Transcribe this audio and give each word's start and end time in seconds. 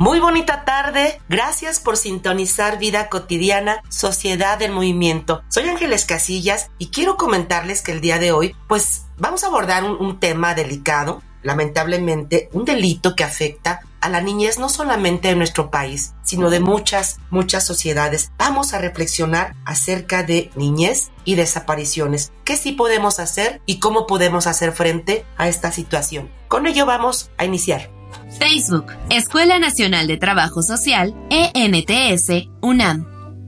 Muy 0.00 0.18
bonita 0.18 0.64
tarde, 0.64 1.20
gracias 1.28 1.78
por 1.78 1.96
sintonizar 1.96 2.80
Vida 2.80 3.08
Cotidiana, 3.08 3.80
Sociedad 3.88 4.60
en 4.60 4.72
Movimiento. 4.72 5.44
Soy 5.48 5.68
Ángeles 5.68 6.04
Casillas 6.04 6.68
y 6.78 6.88
quiero 6.88 7.16
comentarles 7.16 7.80
que 7.80 7.92
el 7.92 8.00
día 8.00 8.18
de 8.18 8.32
hoy, 8.32 8.56
pues 8.66 9.06
vamos 9.18 9.44
a 9.44 9.46
abordar 9.46 9.84
un, 9.84 9.92
un 10.04 10.18
tema 10.18 10.56
delicado, 10.56 11.22
lamentablemente 11.42 12.48
un 12.52 12.64
delito 12.64 13.14
que 13.14 13.22
afecta 13.22 13.82
a 14.00 14.08
la 14.08 14.20
niñez 14.20 14.58
no 14.58 14.68
solamente 14.68 15.28
de 15.28 15.36
nuestro 15.36 15.70
país, 15.70 16.12
sino 16.24 16.50
de 16.50 16.58
muchas, 16.58 17.20
muchas 17.30 17.64
sociedades. 17.64 18.32
Vamos 18.36 18.74
a 18.74 18.80
reflexionar 18.80 19.54
acerca 19.64 20.24
de 20.24 20.50
niñez 20.56 21.12
y 21.24 21.36
desapariciones. 21.36 22.32
¿Qué 22.44 22.56
sí 22.56 22.72
podemos 22.72 23.20
hacer 23.20 23.62
y 23.64 23.78
cómo 23.78 24.08
podemos 24.08 24.48
hacer 24.48 24.72
frente 24.72 25.24
a 25.36 25.46
esta 25.46 25.70
situación? 25.70 26.32
Con 26.48 26.66
ello 26.66 26.84
vamos 26.84 27.30
a 27.38 27.44
iniciar. 27.44 27.93
Facebook, 28.38 28.86
Escuela 29.10 29.58
Nacional 29.58 30.06
de 30.06 30.16
Trabajo 30.16 30.62
Social, 30.62 31.14
ENTS, 31.30 32.48
UNAM. 32.60 33.06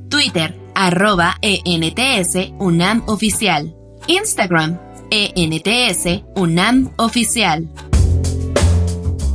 Twitter, 0.08 0.58
arroba 0.74 1.36
ENTS, 1.42 2.52
UNAM 2.58 3.02
Oficial. 3.06 3.74
Instagram, 4.06 4.78
ENTS, 5.10 6.22
UNAM 6.34 6.92
Oficial. 6.96 7.68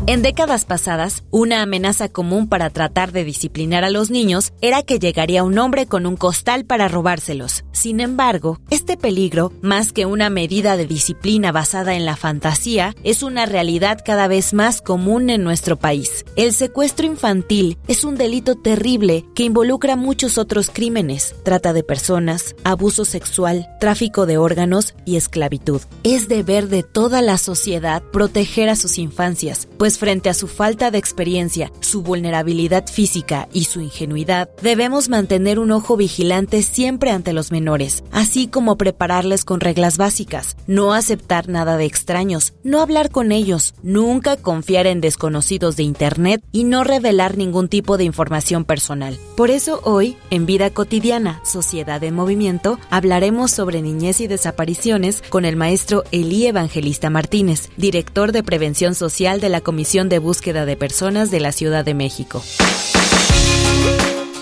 En 0.08 0.24
décadas 0.24 0.66
pasadas, 0.66 1.24
una 1.30 1.62
amenaza 1.62 2.10
común 2.10 2.50
para 2.50 2.72
tratar 2.72 3.12
de 3.12 3.24
disciplinar 3.24 3.84
a 3.84 3.92
los 3.92 4.10
niños 4.10 4.52
era 4.60 4.82
que 4.82 4.98
llegaría 4.98 5.44
un 5.44 5.60
hombre 5.60 5.86
con 5.86 6.08
un 6.08 6.18
costal 6.18 6.66
para 6.66 6.88
robárselos. 6.88 7.64
Sin 7.72 8.00
embargo, 8.00 8.60
este 8.72 8.98
peligro, 8.98 9.54
más 9.62 9.94
que 9.94 10.08
una 10.08 10.32
medida 10.32 10.76
de 10.76 10.88
disciplina 10.88 11.52
basada 11.52 11.94
en 11.94 12.06
la 12.06 12.16
fantasía, 12.16 12.96
es 13.04 13.22
una 13.22 13.46
realidad 13.46 14.00
cada 14.04 14.28
vez 14.28 14.56
más 14.56 14.82
común 14.82 15.30
en 15.30 15.44
nuestro 15.44 15.78
país. 15.78 16.26
El 16.36 16.52
secuestro 16.54 17.06
infantil 17.06 17.78
es 17.88 18.04
un 18.04 18.16
delito 18.16 18.56
terrible 18.56 19.24
que 19.36 19.44
involucra 19.44 19.96
muchos 19.96 20.40
otros 20.40 20.72
crímenes, 20.72 21.36
trata 21.44 21.74
de 21.74 21.84
personas, 21.84 22.56
abuso 22.64 23.06
sexual, 23.06 23.70
tráfico 23.80 24.26
de 24.26 24.40
órganos 24.40 24.96
y 25.06 25.18
esclavitud. 25.18 25.82
Es 26.04 26.28
deber 26.28 26.70
de 26.70 26.82
toda 26.82 27.22
la 27.22 27.38
sociedad 27.38 28.02
proteger 28.12 28.68
a 28.68 28.76
sus 28.76 28.98
infancias, 28.98 29.68
pues 29.78 29.91
frente 29.98 30.30
a 30.30 30.34
su 30.34 30.48
falta 30.48 30.92
de 30.92 30.98
experiencia, 30.98 31.72
su 31.82 32.02
vulnerabilidad 32.02 32.88
física 32.88 33.50
y 33.52 33.66
su 33.66 33.82
ingenuidad, 33.82 34.50
debemos 34.62 35.10
mantener 35.10 35.60
un 35.60 35.72
ojo 35.72 35.98
vigilante 35.98 36.64
siempre 36.64 37.12
ante 37.12 37.34
los 37.34 37.52
menores, 37.52 38.04
así 38.12 38.48
como 38.48 38.78
prepararles 38.78 39.44
con 39.44 39.60
reglas 39.60 39.98
básicas, 39.98 40.56
no 40.68 40.94
aceptar 40.94 41.50
nada 41.50 41.78
de 41.78 41.86
extraños, 41.86 42.54
no 42.64 42.82
hablar 42.82 43.12
con 43.12 43.32
ellos, 43.32 43.74
nunca 43.84 44.38
confiar 44.38 44.88
en 44.88 45.02
desconocidos 45.02 45.76
de 45.76 45.84
Internet 45.84 46.42
y 46.52 46.64
no 46.64 46.84
revelar 46.84 47.38
ningún 47.38 47.68
tipo 47.68 47.98
de 47.98 48.06
información 48.06 48.64
personal. 48.64 49.18
Por 49.36 49.52
eso 49.52 49.82
hoy, 49.84 50.18
en 50.30 50.46
Vida 50.46 50.70
Cotidiana, 50.70 51.42
Sociedad 51.44 52.04
en 52.04 52.16
Movimiento, 52.16 52.80
hablaremos 52.90 53.52
sobre 53.52 53.82
niñez 53.82 54.22
y 54.22 54.28
desapariciones 54.28 55.22
con 55.30 55.46
el 55.46 55.56
maestro 55.56 56.04
Elí 56.12 56.46
Evangelista 56.48 57.10
Martínez, 57.10 57.70
director 57.78 58.32
de 58.32 58.44
Prevención 58.44 58.96
Social 58.96 59.42
de 59.42 59.50
la 59.50 59.60
Comisión 59.62 59.81
de 59.82 60.20
Búsqueda 60.20 60.66
de 60.66 60.78
Personas 60.78 61.32
de 61.32 61.40
la 61.40 61.52
Ciudad 61.52 61.84
de 61.84 61.96
México. 61.96 62.44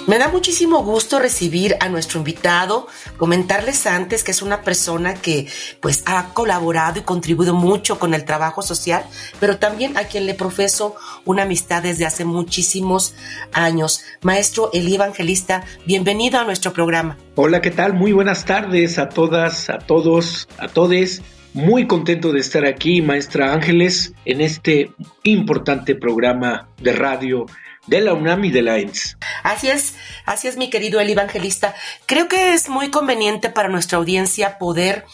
Me 0.06 0.18
da 0.18 0.28
muchísimo 0.28 0.84
gusto 0.84 1.18
recibir 1.18 1.78
a 1.80 1.88
nuestro 1.88 2.20
invitado, 2.20 2.88
comentarles 3.16 3.86
antes 3.86 4.24
que 4.24 4.32
es 4.32 4.42
una 4.42 4.64
persona 4.64 5.14
que 5.14 5.48
pues 5.80 6.04
ha 6.06 6.34
colaborado 6.34 7.00
y 7.00 7.04
contribuido 7.04 7.54
mucho 7.54 8.00
con 8.00 8.14
el 8.14 8.26
trabajo 8.26 8.62
social, 8.62 9.04
pero 9.40 9.60
también 9.60 9.98
a 9.98 10.06
quien 10.06 10.26
le 10.26 10.34
profeso 10.34 10.96
una 11.24 11.44
amistad 11.44 11.84
desde 11.84 12.06
hace 12.06 12.26
muchísimos 12.26 13.14
años. 13.54 14.02
Maestro 14.22 14.72
Elí 14.74 14.96
Evangelista, 14.96 15.64
bienvenido 15.86 16.40
a 16.40 16.44
nuestro 16.44 16.74
programa. 16.74 17.18
Hola, 17.36 17.62
¿qué 17.62 17.72
tal? 17.72 17.94
Muy 17.94 18.12
buenas 18.12 18.44
tardes 18.44 19.00
a 19.00 19.08
todas, 19.08 19.70
a 19.70 19.78
todos, 19.78 20.50
a 20.58 20.68
todes. 20.68 21.22
Muy 21.54 21.88
contento 21.88 22.32
de 22.32 22.40
estar 22.40 22.64
aquí, 22.64 23.02
maestra 23.02 23.54
Ángeles, 23.54 24.14
en 24.26 24.42
este 24.42 24.92
importante 25.24 25.96
programa 25.96 26.70
de 26.80 26.94
radio 26.94 27.48
de 27.88 28.02
la 28.02 28.14
UNAM 28.14 28.46
y 28.46 28.52
de 28.52 28.62
la 28.62 28.78
ENS. 28.78 29.18
Así 29.42 29.68
es, 29.68 29.96
así 30.26 30.48
es 30.48 30.58
mi 30.58 30.70
querido 30.70 31.00
Eli 31.00 31.14
Evangelista. 31.14 31.74
Creo 32.06 32.28
que 32.28 32.54
es 32.54 32.70
muy 32.70 32.92
conveniente 32.92 33.50
para 33.50 33.68
nuestra 33.68 33.98
audiencia 33.98 34.60
poder 34.60 35.06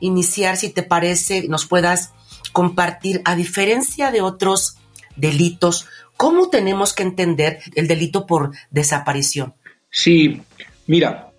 iniciar, 0.00 0.56
si 0.56 0.70
te 0.70 0.82
parece, 0.82 1.46
nos 1.48 1.66
puedas 1.66 2.12
compartir, 2.50 3.22
a 3.24 3.36
diferencia 3.36 4.10
de 4.10 4.22
otros 4.22 4.78
delitos, 5.14 5.86
cómo 6.16 6.50
tenemos 6.50 6.94
que 6.94 7.04
entender 7.04 7.60
el 7.76 7.86
delito 7.86 8.26
por 8.26 8.50
desaparición. 8.70 9.54
Sí, 9.88 10.42
mira, 10.88 11.30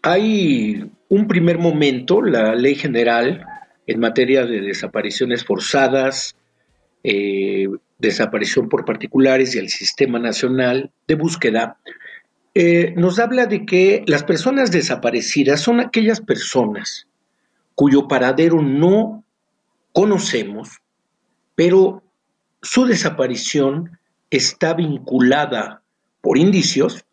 hay 0.00 0.90
un 1.10 1.28
primer 1.28 1.58
momento, 1.58 2.22
la 2.22 2.54
ley 2.54 2.76
general 2.76 3.46
en 3.86 4.00
materia 4.00 4.46
de 4.46 4.60
desapariciones 4.60 5.44
forzadas, 5.44 6.36
eh, 7.02 7.68
desaparición 7.98 8.68
por 8.68 8.84
particulares 8.84 9.54
y 9.54 9.58
el 9.58 9.68
Sistema 9.68 10.18
Nacional 10.18 10.90
de 11.06 11.14
Búsqueda, 11.14 11.78
eh, 12.54 12.94
nos 12.96 13.18
habla 13.18 13.46
de 13.46 13.66
que 13.66 14.04
las 14.06 14.22
personas 14.22 14.70
desaparecidas 14.70 15.60
son 15.60 15.80
aquellas 15.80 16.20
personas 16.20 17.06
cuyo 17.74 18.06
paradero 18.06 18.62
no 18.62 19.24
conocemos, 19.92 20.80
pero 21.54 22.02
su 22.62 22.86
desaparición 22.86 23.98
está 24.30 24.74
vinculada 24.74 25.82
por 26.20 26.38
indicios 26.38 27.04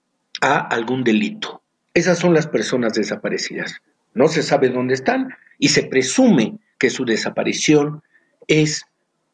a 0.42 0.59
algún 0.59 1.03
delito. 1.03 1.62
Esas 1.94 2.20
son 2.20 2.34
las 2.34 2.48
personas 2.48 2.94
desaparecidas. 2.94 3.82
No 4.14 4.28
se 4.28 4.44
sabe 4.44 4.70
dónde 4.70 4.94
están, 4.94 5.30
y 5.58 5.70
se 5.70 5.84
presume 5.84 6.58
que 6.78 6.90
su 6.90 7.06
desaparición 7.06 8.02
es 8.48 8.86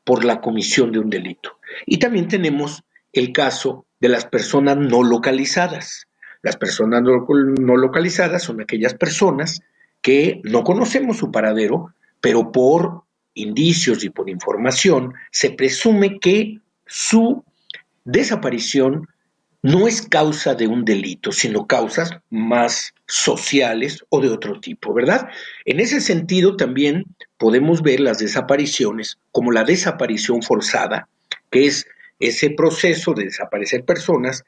por 0.04 0.26
la 0.26 0.42
comisión 0.42 0.92
de 0.92 1.00
un 1.00 1.10
delito. 1.10 1.60
Y 1.86 2.00
también 2.00 2.28
tenemos 2.28 2.84
el 3.14 3.32
caso 3.32 3.86
de 4.00 4.10
las 4.10 4.26
personas 4.26 4.78
no 4.78 5.04
localizadas. 5.04 6.08
Las 6.42 6.58
personas 6.58 7.02
no, 7.02 7.78
localizadas 7.78 8.44
son 8.44 8.62
aquellas 8.62 8.94
personas 8.94 9.62
que 10.02 10.42
no 10.44 10.64
conocemos 10.64 11.18
su 11.18 11.32
paradero, 11.32 11.94
pero 12.22 12.52
por 12.52 13.04
indicios 13.34 14.04
y 14.04 14.10
por 14.10 14.30
información 14.30 15.14
se 15.32 15.52
presume 15.52 16.20
que 16.20 16.60
su 16.86 17.44
desaparición 18.06 19.08
no 19.62 19.88
es 19.88 20.01
causa 20.01 20.56
de 20.56 20.68
un 20.68 20.85
delito, 20.85 21.31
sino 21.31 21.68
causas 21.68 22.12
más 22.29 22.94
sociales 23.07 24.06
o 24.09 24.22
de 24.22 24.29
otro 24.29 24.59
tipo, 24.59 24.94
¿verdad? 24.94 25.29
En 25.66 25.79
ese 25.79 26.00
sentido 26.00 26.56
también 26.56 27.06
podemos 27.38 27.81
ver 27.81 28.00
las 28.00 28.19
desapariciones 28.19 29.18
como 29.31 29.51
la 29.51 29.63
desaparición 29.63 30.41
forzada, 30.41 31.07
que 31.50 31.66
es 31.66 31.88
ese 32.19 32.51
proceso 32.51 33.13
de 33.13 33.25
desaparecer 33.25 33.84
personas 33.84 34.44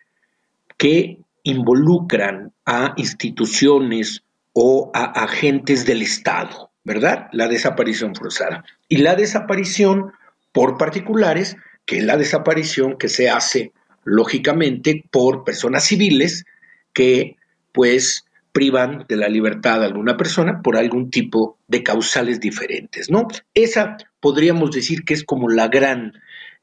que 0.77 1.19
involucran 1.43 2.51
a 2.65 2.93
instituciones 2.97 4.23
o 4.53 4.91
a 4.93 5.05
agentes 5.23 5.85
del 5.85 6.01
Estado, 6.01 6.71
¿verdad? 6.83 7.27
La 7.31 7.47
desaparición 7.47 8.15
forzada. 8.15 8.63
Y 8.87 8.97
la 8.97 9.15
desaparición 9.15 10.11
por 10.51 10.77
particulares, 10.77 11.57
que 11.85 11.97
es 11.97 12.03
la 12.03 12.17
desaparición 12.17 12.97
que 12.97 13.09
se 13.09 13.29
hace 13.29 13.71
lógicamente 14.03 15.03
por 15.11 15.43
personas 15.43 15.85
civiles 15.85 16.45
que 16.93 17.37
pues 17.71 18.25
privan 18.51 19.05
de 19.07 19.15
la 19.15 19.29
libertad 19.29 19.83
a 19.83 19.85
alguna 19.85 20.17
persona 20.17 20.61
por 20.61 20.75
algún 20.75 21.11
tipo 21.11 21.57
de 21.67 21.83
causales 21.83 22.39
diferentes, 22.39 23.09
¿no? 23.09 23.27
Esa 23.53 23.97
podríamos 24.19 24.71
decir 24.71 25.05
que 25.05 25.13
es 25.13 25.23
como 25.23 25.49
la 25.49 25.67
gran 25.67 26.13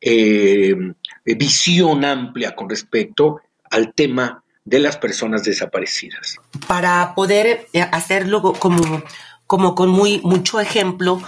eh, 0.00 0.74
visión 1.24 2.04
amplia 2.04 2.54
con 2.54 2.68
respecto 2.68 3.40
al 3.70 3.94
tema 3.94 4.42
de 4.64 4.80
las 4.80 4.96
personas 4.98 5.44
desaparecidas. 5.44 6.38
Para 6.66 7.14
poder 7.14 7.68
eh, 7.72 7.80
hacerlo 7.80 8.42
como, 8.42 9.02
como 9.46 9.74
con 9.74 9.88
muy, 9.88 10.20
mucho 10.22 10.60
ejemplo, 10.60 11.22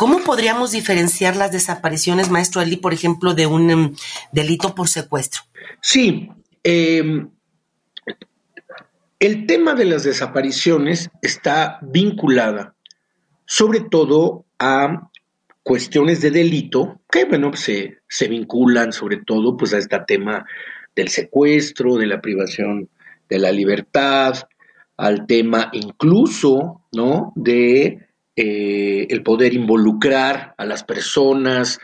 ¿Cómo 0.00 0.20
podríamos 0.24 0.70
diferenciar 0.70 1.36
las 1.36 1.52
desapariciones, 1.52 2.30
maestro 2.30 2.62
Eli, 2.62 2.76
por 2.76 2.94
ejemplo, 2.94 3.34
de 3.34 3.44
un 3.44 3.68
em, 3.68 3.94
delito 4.32 4.74
por 4.74 4.88
secuestro? 4.88 5.42
Sí, 5.82 6.30
em, 6.64 7.28
el 9.18 9.44
tema 9.44 9.74
de 9.74 9.84
las 9.84 10.04
desapariciones 10.04 11.10
está 11.20 11.78
vinculada 11.82 12.74
sobre 13.44 13.80
todo 13.80 14.46
a 14.58 15.10
cuestiones 15.62 16.22
de 16.22 16.30
delito 16.30 17.02
que, 17.12 17.26
bueno, 17.26 17.52
se, 17.52 17.98
se 18.08 18.26
vinculan 18.26 18.94
sobre 18.94 19.18
todo 19.18 19.54
pues 19.58 19.74
a 19.74 19.78
este 19.78 19.98
tema 20.06 20.46
del 20.96 21.10
secuestro, 21.10 21.98
de 21.98 22.06
la 22.06 22.22
privación 22.22 22.88
de 23.28 23.38
la 23.38 23.52
libertad, 23.52 24.32
al 24.96 25.26
tema 25.26 25.68
incluso, 25.74 26.86
¿no? 26.90 27.34
De 27.36 28.08
eh, 28.42 29.06
el 29.10 29.22
poder 29.22 29.52
involucrar 29.52 30.54
a 30.56 30.64
las 30.64 30.82
personas 30.82 31.78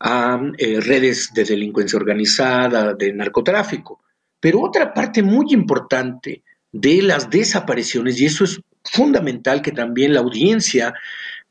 a 0.00 0.40
eh, 0.58 0.80
redes 0.80 1.30
de 1.32 1.44
delincuencia 1.44 1.96
organizada, 1.96 2.94
de 2.94 3.12
narcotráfico. 3.12 4.02
Pero 4.40 4.60
otra 4.60 4.92
parte 4.92 5.22
muy 5.22 5.52
importante 5.52 6.42
de 6.72 7.00
las 7.02 7.30
desapariciones, 7.30 8.20
y 8.20 8.26
eso 8.26 8.42
es 8.42 8.60
fundamental 8.82 9.62
que 9.62 9.70
también 9.70 10.12
la 10.12 10.18
audiencia 10.18 10.94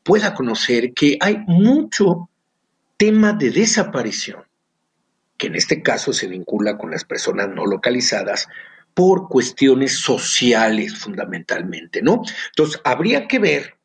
pueda 0.03 0.33
conocer, 0.33 0.93
que 0.93 1.17
hay 1.21 1.37
mucho 1.47 2.29
tema 2.97 3.31
de 3.31 3.51
desaparición, 3.51 4.43
que 5.37 5.47
en 5.47 5.55
este 5.55 5.81
caso 5.81 6.11
se 6.11 6.27
vincula 6.27 6.77
con 6.77 6.91
las 6.91 7.05
personas 7.05 7.47
no 7.47 7.65
localizadas, 7.65 8.49
por 8.93 9.29
cuestiones 9.29 9.99
sociales 9.99 10.97
fundamentalmente, 10.97 12.01
¿no? 12.01 12.23
Entonces, 12.49 12.81
habría 12.83 13.25
que 13.25 13.39
ver 13.39 13.78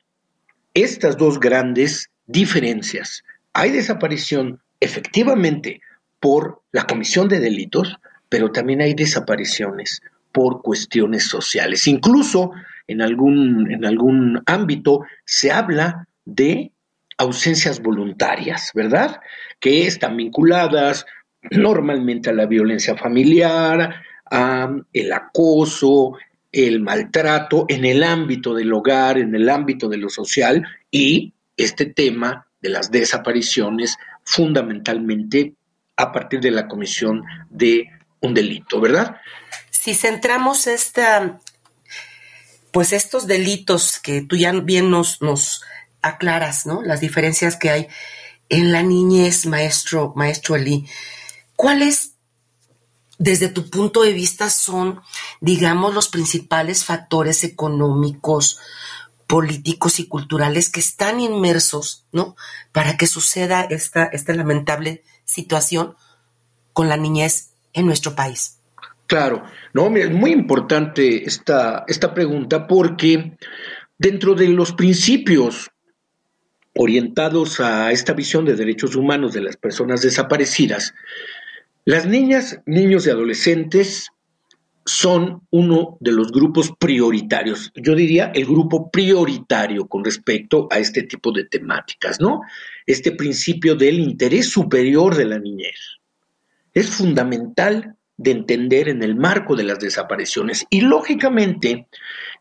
estas 0.75 1.17
dos 1.17 1.41
grandes 1.41 2.11
diferencias. 2.27 3.23
Hay 3.53 3.71
desaparición 3.71 4.61
efectivamente 4.81 5.81
por 6.21 6.63
la 6.73 6.87
comisión 6.87 7.29
de 7.29 7.41
delitos, 7.41 7.99
pero 8.29 8.51
también 8.51 8.81
hay 8.81 8.95
desapariciones 8.95 10.03
por 10.33 10.63
cuestiones 10.63 11.29
sociales. 11.29 11.87
Incluso 11.87 12.51
en 12.89 13.01
algún, 13.03 13.71
en 13.71 13.85
algún 13.85 14.43
ámbito 14.47 15.03
se 15.25 15.53
habla 15.53 16.09
de 16.25 16.73
ausencias 17.19 17.81
voluntarias, 17.81 18.73
¿verdad? 18.75 19.21
Que 19.61 19.87
están 19.87 20.17
vinculadas 20.17 21.07
normalmente 21.51 22.31
a 22.31 22.33
la 22.33 22.47
violencia 22.47 22.97
familiar, 22.97 24.03
a 24.31 24.75
el 24.93 25.13
acoso, 25.13 26.15
el 26.55 26.81
maltrato 26.81 27.67
en 27.69 27.85
el 27.85 28.05
ámbito 28.05 28.55
del 28.55 28.73
hogar, 28.73 29.19
en 29.19 29.35
el 29.35 29.49
ámbito 29.49 29.89
de 29.89 29.97
lo 29.97 30.09
social 30.09 30.65
y 30.91 31.33
este 31.57 31.87
tema 31.87 32.47
de 32.63 32.69
las 32.69 32.91
desapariciones 32.91 33.97
fundamentalmente 34.25 35.55
a 35.97 36.13
partir 36.13 36.41
de 36.41 36.51
la 36.51 36.67
comisión 36.67 37.25
de 37.51 37.89
un 38.21 38.35
delito, 38.35 38.81
¿verdad? 38.81 39.17
Si 39.71 39.95
centramos 39.95 40.67
esta, 40.67 41.41
pues 42.73 42.93
estos 42.93 43.27
delitos 43.27 43.99
que 43.99 44.23
tú 44.23 44.37
ya 44.37 44.53
bien 44.53 44.91
nos, 44.91 45.63
aclaras, 46.03 46.67
¿no? 46.67 46.83
Las 46.83 47.01
diferencias 47.01 47.57
que 47.57 47.71
hay 47.71 47.89
en 48.49 48.73
la 48.73 48.83
niñez, 48.83 49.47
maestro, 49.47 50.13
maestro 50.15 50.55
Eli. 50.55 50.87
¿Cuáles, 51.57 52.14
desde 53.19 53.49
tu 53.49 53.71
punto 53.71 54.03
de 54.03 54.13
vista, 54.13 54.51
son, 54.51 55.01
digamos, 55.41 55.95
los 55.95 56.09
principales 56.09 56.85
factores 56.85 57.45
económicos, 57.45 58.59
políticos 59.27 60.01
y 60.01 60.07
culturales 60.07 60.71
que 60.71 60.81
están 60.81 61.21
inmersos, 61.21 62.07
¿no? 62.13 62.37
Para 62.73 62.97
que 62.97 63.07
suceda 63.07 63.63
esta, 63.63 64.05
esta 64.05 64.35
lamentable 64.35 65.03
situación 65.25 65.95
con 66.73 66.89
la 66.89 66.97
niñez 66.97 67.51
en 67.73 67.87
nuestro 67.87 68.15
país. 68.15 68.59
Claro, 69.07 69.45
no, 69.73 69.95
es 69.97 70.11
muy 70.11 70.33
importante 70.33 71.25
esta, 71.27 71.85
esta 71.87 72.15
pregunta 72.15 72.67
porque 72.67 73.37
dentro 73.99 74.35
de 74.35 74.49
los 74.49 74.73
principios 74.73 75.71
orientados 76.75 77.61
a 77.61 77.93
esta 77.93 78.13
visión 78.13 78.45
de 78.45 78.57
derechos 78.57 78.97
humanos 78.97 79.33
de 79.33 79.43
las 79.43 79.57
personas 79.57 80.03
desaparecidas, 80.03 80.95
las 81.85 82.07
niñas, 82.07 82.61
niños 82.67 83.07
y 83.07 83.11
adolescentes 83.11 84.09
son 84.87 85.43
uno 85.51 85.97
de 86.01 86.13
los 86.13 86.31
grupos 86.31 86.73
prioritarios, 86.79 87.73
yo 87.75 87.95
diría 87.95 88.31
el 88.35 88.45
grupo 88.45 88.91
prioritario 88.91 89.87
con 89.87 90.05
respecto 90.05 90.69
a 90.71 90.79
este 90.79 91.03
tipo 91.05 91.33
de 91.33 91.45
temáticas, 91.45 92.21
¿no? 92.21 92.43
Este 92.87 93.13
principio 93.13 93.77
del 93.77 93.99
interés 93.99 94.51
superior 94.51 95.15
de 95.15 95.25
la 95.25 95.39
niñez 95.39 96.01
es 96.75 96.91
fundamental 96.91 97.97
de 98.17 98.31
entender 98.31 98.89
en 98.89 99.03
el 99.03 99.17
marco 99.17 99.57
de 99.57 99.65
las 99.65 99.81
desapariciones 99.81 100.67
y 100.71 100.83
lógicamente 100.83 101.89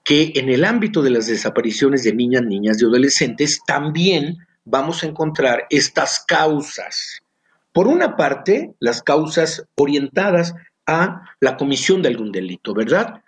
que 0.04 0.34
en 0.36 0.50
el 0.50 0.66
ámbito 0.66 1.02
de 1.02 1.12
las 1.12 1.28
desapariciones 1.28 2.04
de 2.04 2.14
niñas, 2.14 2.44
niñas 2.44 2.82
y 2.82 2.86
adolescentes 2.86 3.62
también 3.66 4.38
vamos 4.66 5.04
a 5.04 5.08
encontrar 5.08 5.66
estas 5.70 6.24
causas. 6.28 7.23
Por 7.74 7.88
una 7.88 8.16
parte, 8.16 8.74
las 8.80 9.02
causas 9.02 9.66
orientadas 9.76 10.54
a 10.86 11.24
la 11.40 11.58
comisión 11.58 12.02
de 12.02 12.10
algún 12.10 12.32
delito, 12.32 12.74
¿verdad? 12.74 13.24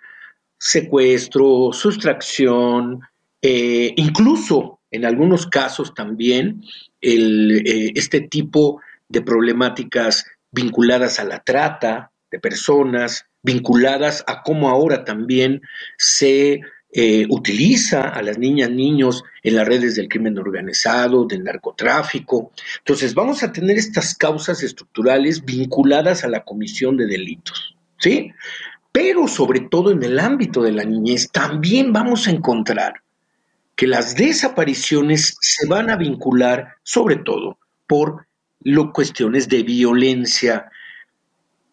Secuestro, 0.58 1.72
sustracción, 1.72 3.00
eh, 3.42 3.92
incluso 3.96 4.80
en 4.90 5.04
algunos 5.04 5.46
casos 5.46 5.94
también 5.94 6.62
eh, 7.00 7.92
este 7.94 8.20
tipo 8.20 8.80
de 9.08 9.22
problemáticas 9.22 10.26
vinculadas 10.52 11.18
a 11.18 11.24
la 11.24 11.40
trata 11.40 12.12
de 12.30 12.38
personas, 12.38 13.26
vinculadas 13.42 14.24
a 14.26 14.42
cómo 14.42 14.68
ahora 14.68 15.04
también 15.04 15.60
se 15.98 16.60
eh, 16.98 17.26
utiliza 17.28 18.08
a 18.08 18.22
las 18.22 18.38
niñas, 18.38 18.70
niños 18.70 19.22
en 19.42 19.56
las 19.56 19.68
redes 19.68 19.96
del 19.96 20.08
crimen 20.08 20.38
organizado, 20.38 21.26
del 21.26 21.44
narcotráfico. 21.44 22.52
Entonces, 22.78 23.12
vamos 23.12 23.42
a 23.42 23.52
tener 23.52 23.76
estas 23.76 24.14
causas 24.14 24.62
estructurales 24.62 25.44
vinculadas 25.44 26.24
a 26.24 26.28
la 26.28 26.42
comisión 26.42 26.96
de 26.96 27.04
delitos, 27.04 27.76
¿sí? 27.98 28.32
Pero 28.92 29.28
sobre 29.28 29.60
todo 29.60 29.90
en 29.90 30.02
el 30.02 30.18
ámbito 30.18 30.62
de 30.62 30.72
la 30.72 30.84
niñez, 30.84 31.30
también 31.30 31.92
vamos 31.92 32.28
a 32.28 32.30
encontrar 32.30 33.02
que 33.74 33.86
las 33.86 34.16
desapariciones 34.16 35.36
se 35.42 35.66
van 35.66 35.90
a 35.90 35.96
vincular 35.96 36.76
sobre 36.82 37.16
todo 37.16 37.58
por 37.86 38.26
lo, 38.62 38.90
cuestiones 38.94 39.50
de 39.50 39.64
violencia 39.64 40.70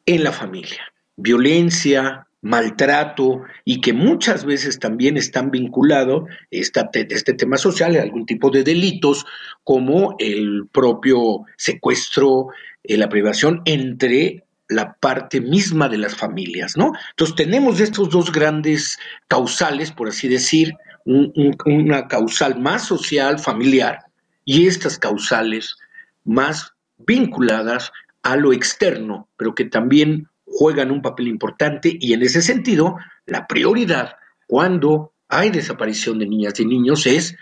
en 0.05 0.25
la 0.25 0.33
familia. 0.33 0.81
Violencia, 1.15 2.27
maltrato 2.43 3.41
y 3.65 3.81
que 3.81 3.93
muchas 3.93 4.45
veces 4.45 4.77
también 4.77 5.17
están 5.17 5.49
vinculados 5.49 6.29
este 6.51 7.33
tema 7.33 7.57
social 7.57 7.95
a 7.95 8.01
algún 8.01 8.25
tipo 8.25 8.51
de 8.51 8.63
delitos 8.63 9.25
como 9.63 10.15
el 10.19 10.67
propio 10.71 11.45
secuestro, 11.57 12.49
eh, 12.83 12.97
la 12.97 13.09
privación 13.09 13.61
entre 13.65 14.43
la 14.67 14.93
parte 14.93 15.39
misma 15.39 15.87
de 15.87 15.97
las 15.97 16.15
familias, 16.15 16.75
¿no? 16.77 16.91
Entonces 17.11 17.35
tenemos 17.35 17.79
estos 17.79 18.09
dos 18.09 18.31
grandes 18.31 18.99
causales, 19.27 19.91
por 19.91 20.09
así 20.09 20.27
decir, 20.27 20.73
una 21.05 22.07
causal 22.07 22.59
más 22.59 22.85
social, 22.85 23.39
familiar, 23.39 23.99
y 24.45 24.67
estas 24.67 24.97
causales 24.97 25.77
más 26.23 26.73
vinculadas 26.97 27.91
a 28.21 28.35
lo 28.35 28.53
externo, 28.53 29.27
pero 29.37 29.53
que 29.53 29.65
también 29.65 30.29
juegan 30.45 30.91
un 30.91 31.01
papel 31.01 31.27
importante 31.27 31.95
y 31.99 32.13
en 32.13 32.21
ese 32.23 32.41
sentido, 32.41 32.97
la 33.25 33.47
prioridad 33.47 34.15
cuando 34.47 35.13
hay 35.27 35.49
desaparición 35.49 36.19
de 36.19 36.27
niñas 36.27 36.59
y 36.59 36.65
niños 36.65 37.07
es 37.07 37.35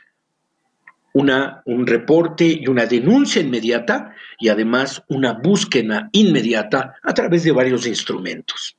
una, 1.13 1.61
un 1.65 1.85
reporte 1.85 2.45
y 2.45 2.67
una 2.67 2.85
denuncia 2.85 3.41
inmediata 3.41 4.15
y 4.39 4.49
además 4.49 5.03
una 5.09 5.33
búsqueda 5.33 6.09
inmediata 6.13 6.95
a 7.03 7.13
través 7.13 7.43
de 7.43 7.51
varios 7.51 7.85
instrumentos. 7.85 8.77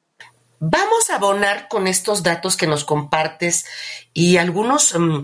Vamos 0.60 1.10
a 1.10 1.16
abonar 1.16 1.68
con 1.68 1.86
estos 1.86 2.22
datos 2.22 2.56
que 2.56 2.66
nos 2.66 2.84
compartes 2.84 3.66
y 4.14 4.36
algunos, 4.36 4.96
mm, 4.98 5.22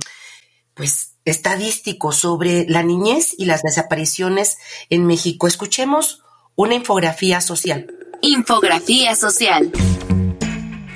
pues, 0.75 1.15
estadísticos 1.25 2.17
sobre 2.17 2.67
la 2.69 2.83
niñez 2.83 3.35
y 3.39 3.45
las 3.45 3.63
desapariciones 3.63 4.59
en 4.91 5.07
México. 5.07 5.47
Escuchemos 5.47 6.25
una 6.57 6.75
infografía 6.75 7.41
social. 7.41 7.98
Infografía 8.21 9.15
social. 9.15 9.71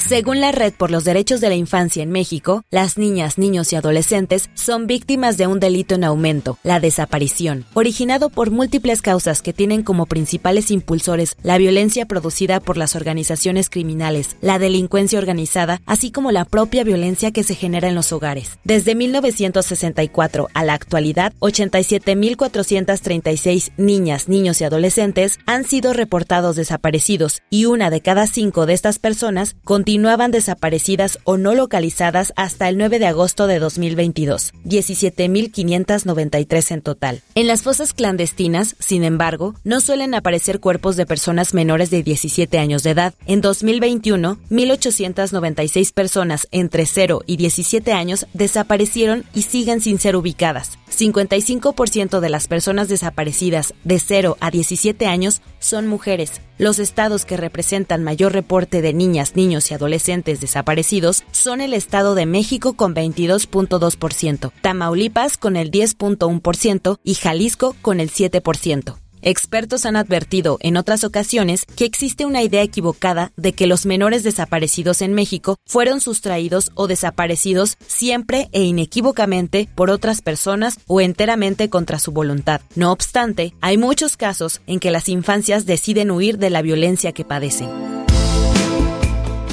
Según 0.09 0.41
la 0.41 0.51
Red 0.51 0.73
por 0.75 0.91
los 0.91 1.05
Derechos 1.05 1.41
de 1.41 1.49
la 1.49 1.55
Infancia 1.55 2.03
en 2.03 2.11
México, 2.11 2.65
las 2.71 2.99
niñas, 2.99 3.39
niños 3.39 3.73
y 3.73 3.77
adolescentes 3.77 4.51
son 4.55 4.89
víctimas 4.89 5.39
de 5.39 5.47
un 5.47 5.61
delito 5.61 5.95
en 5.95 6.03
aumento, 6.03 6.59
la 6.65 6.81
desaparición, 6.81 7.65
originado 7.73 8.29
por 8.29 8.51
múltiples 8.51 9.01
causas 9.01 9.43
que 9.43 9.53
tienen 9.53 9.85
como 9.85 10.07
principales 10.07 10.73
impulsores 10.73 11.37
la 11.45 11.57
violencia 11.57 12.07
producida 12.07 12.59
por 12.59 12.77
las 12.77 12.97
organizaciones 12.97 13.71
criminales, 13.71 14.37
la 14.41 14.59
delincuencia 14.59 15.21
organizada, 15.21 15.81
así 15.87 16.11
como 16.11 16.33
la 16.33 16.47
propia 16.47 16.83
violencia 16.83 17.31
que 17.31 17.45
se 17.45 17.55
genera 17.55 17.89
en 17.89 17.95
los 17.95 18.11
hogares. 18.13 18.59
Desde 18.65 18.97
1964 18.97 20.49
a 20.53 20.65
la 20.65 20.75
actualidad, 20.75 21.33
87.436 21.39 23.71
niñas, 23.77 24.29
niños 24.29 24.61
y 24.61 24.65
adolescentes 24.65 25.39
han 25.47 25.63
sido 25.65 25.93
reportados 25.93 26.57
desaparecidos 26.57 27.41
y 27.51 27.67
una 27.67 27.89
de 27.89 28.01
cada 28.01 28.27
cinco 28.27 28.67
de 28.67 28.75
estas 28.75 28.99
personas 28.99 29.55
continúa 29.63 29.93
continuaban 30.03 30.33
desaparecidas 30.33 31.21
o 31.23 31.37
no 31.37 31.55
localizadas 31.55 32.33
hasta 32.35 32.69
el 32.69 32.77
9 32.77 32.99
de 32.99 33.07
agosto 33.07 33.47
de 33.47 33.61
2022, 33.61 34.53
17.593 34.65 36.73
en 36.73 36.83
total. 36.83 37.23
En 37.37 37.47
las 37.47 37.63
fosas 37.63 37.93
clandestinas, 37.93 38.75
sin 38.81 39.05
embargo, 39.05 39.55
no 39.63 39.81
suelen 39.81 40.17
aparecer 40.17 40.59
cuerpos 40.59 40.97
de 40.97 41.07
personas 41.07 41.55
menores 41.55 41.91
de 41.91 42.03
17 42.03 42.59
años 42.59 42.83
de 42.83 42.91
edad. 42.91 43.15
En 43.27 43.43
2021, 43.43 44.39
1.896 44.51 45.93
personas 45.93 46.49
entre 46.51 46.85
0 46.85 47.23
y 47.25 47.37
17 47.37 47.93
años 47.93 48.27
desaparecieron 48.33 49.25
y 49.33 49.43
siguen 49.43 49.81
sin 49.81 50.01
ser 50.01 50.17
ubicadas. 50.17 50.81
55% 50.91 52.19
de 52.19 52.29
las 52.29 52.49
personas 52.49 52.89
desaparecidas 52.89 53.73
de 53.85 54.01
0 54.01 54.37
a 54.41 54.51
17 54.51 55.07
años 55.07 55.43
son 55.61 55.87
mujeres. 55.87 56.41
Los 56.62 56.78
estados 56.78 57.25
que 57.25 57.37
representan 57.37 58.04
mayor 58.04 58.33
reporte 58.33 58.83
de 58.83 58.92
niñas, 58.92 59.35
niños 59.35 59.69
y 59.69 59.75
adolescentes 59.75 60.40
desaparecidos 60.40 61.25
son 61.33 61.61
el 61.61 61.75
Estado 61.75 62.14
de 62.14 62.25
México 62.25 62.75
con 62.75 62.95
22.2%, 62.95 64.52
Tamaulipas 64.61 65.38
con 65.38 65.57
el 65.57 65.73
10.1% 65.73 67.00
y 67.02 67.14
Jalisco 67.14 67.75
con 67.83 67.99
el 67.99 68.12
7%. 68.12 69.02
Expertos 69.25 69.87
han 69.87 69.95
advertido 69.95 70.59
en 70.61 70.76
otras 70.76 71.05
ocasiones 71.05 71.64
que 71.76 71.85
existe 71.85 72.26
una 72.26 72.43
idea 72.43 72.62
equivocada 72.62 73.31
de 73.37 73.52
que 73.52 73.69
los 73.69 73.87
menores 73.87 74.25
desaparecidos 74.25 75.00
en 75.00 75.14
México 75.14 75.59
fueron 75.64 76.00
sustraídos 76.00 76.73
o 76.75 76.88
desaparecidos 76.88 77.79
siempre 77.87 78.49
e 78.50 78.62
inequívocamente 78.62 79.69
por 79.76 79.91
otras 79.91 80.23
personas 80.23 80.81
o 80.88 81.00
enteramente 81.00 81.71
contra 81.71 82.00
su 82.00 82.11
voluntad. 82.11 82.62
No 82.75 82.91
obstante, 82.91 83.55
hay 83.61 83.79
muchos 83.79 84.17
casos 84.17 84.61
en 84.67 84.81
que 84.81 84.91
las 84.91 85.09
infancias 85.09 85.67
deciden 85.67 86.11
huir 86.11 86.38
de 86.38 86.50
la 86.50 86.61
violencia 86.61 87.12
que 87.12 87.25
padecen. 87.25 87.71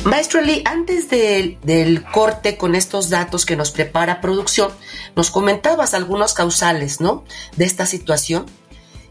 Maestro 0.03 0.41
Lee, 0.41 0.63
antes 0.65 1.09
del 1.11 2.03
corte 2.11 2.57
con 2.57 2.73
estos 2.73 3.11
datos 3.11 3.45
que 3.45 3.55
nos 3.55 3.69
prepara 3.69 4.21
producción, 4.21 4.71
nos 5.15 5.29
comentabas 5.29 5.93
algunos 5.93 6.33
causales, 6.33 6.99
¿no? 7.01 7.23
De 7.55 7.65
esta 7.65 7.85
situación 7.85 8.47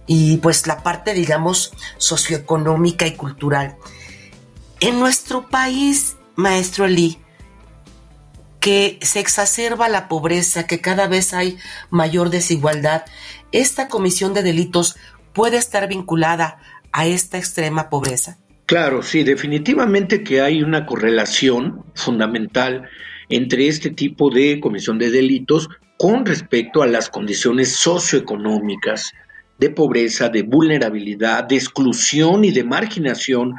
y 0.08 0.38
pues 0.38 0.66
la 0.66 0.82
parte, 0.82 1.14
digamos, 1.14 1.72
socioeconómica 1.98 3.06
y 3.06 3.14
cultural. 3.14 3.76
En 4.80 4.98
nuestro 4.98 5.48
país, 5.48 6.16
maestro 6.34 6.88
Lee, 6.88 7.18
que 8.58 8.98
se 9.02 9.20
exacerba 9.20 9.88
la 9.88 10.08
pobreza, 10.08 10.66
que 10.66 10.80
cada 10.80 11.06
vez 11.06 11.34
hay 11.34 11.58
mayor 11.90 12.30
desigualdad, 12.30 13.04
¿esta 13.52 13.88
comisión 13.88 14.34
de 14.34 14.42
delitos 14.42 14.96
puede 15.32 15.58
estar 15.58 15.88
vinculada 15.88 16.58
a 16.90 17.06
esta 17.06 17.38
extrema 17.38 17.90
pobreza? 17.90 18.38
Claro, 18.66 19.02
sí, 19.02 19.22
definitivamente 19.22 20.24
que 20.24 20.40
hay 20.40 20.62
una 20.62 20.86
correlación 20.86 21.84
fundamental 21.94 22.88
entre 23.28 23.68
este 23.68 23.90
tipo 23.90 24.30
de 24.30 24.58
comisión 24.60 24.98
de 24.98 25.10
delitos 25.10 25.68
con 25.98 26.24
respecto 26.24 26.82
a 26.82 26.86
las 26.86 27.10
condiciones 27.10 27.74
socioeconómicas 27.76 29.12
de 29.58 29.70
pobreza, 29.70 30.28
de 30.28 30.42
vulnerabilidad, 30.42 31.44
de 31.44 31.56
exclusión 31.56 32.44
y 32.44 32.52
de 32.52 32.64
marginación 32.64 33.54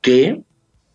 que 0.00 0.42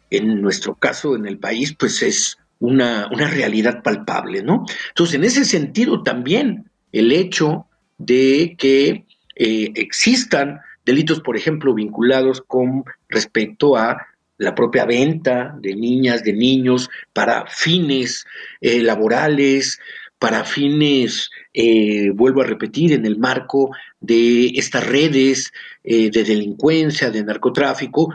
en 0.09 0.41
nuestro 0.41 0.75
caso 0.75 1.15
en 1.15 1.25
el 1.27 1.37
país 1.37 1.75
pues 1.77 2.01
es 2.01 2.37
una, 2.59 3.07
realidad 3.09 3.83
palpable, 3.83 4.41
¿no? 4.41 4.65
Entonces, 4.89 5.15
en 5.15 5.23
ese 5.23 5.45
sentido 5.45 6.01
también 6.01 6.69
el 6.91 7.11
hecho 7.11 7.67
de 7.97 8.55
que 8.57 9.05
eh, 9.35 9.71
existan 9.75 10.59
delitos, 10.85 11.19
por 11.19 11.37
ejemplo, 11.37 11.73
vinculados 11.73 12.41
con 12.41 12.83
respecto 13.09 13.75
a 13.75 14.07
la 14.37 14.55
propia 14.55 14.85
venta 14.85 15.55
de 15.59 15.75
niñas, 15.75 16.23
de 16.23 16.33
niños, 16.33 16.89
para 17.13 17.45
fines 17.47 18.25
eh, 18.61 18.81
laborales, 18.81 19.79
para 20.19 20.43
fines, 20.43 21.29
eh, 21.53 22.09
vuelvo 22.12 22.41
a 22.41 22.45
repetir, 22.45 22.93
en 22.93 23.05
el 23.05 23.17
marco 23.17 23.71
de 24.00 24.47
estas 24.55 24.86
redes 24.86 25.51
eh, 25.83 26.09
de 26.09 26.24
delincuencia, 26.24 27.12
de 27.12 27.24
narcotráfico, 27.24 28.13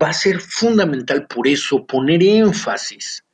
va 0.00 0.08
a 0.08 0.14
ser 0.14 0.40
fundamental 0.40 1.26
por 1.26 1.46
eso 1.48 1.86
poner 1.86 2.22
énfasis 2.22 3.24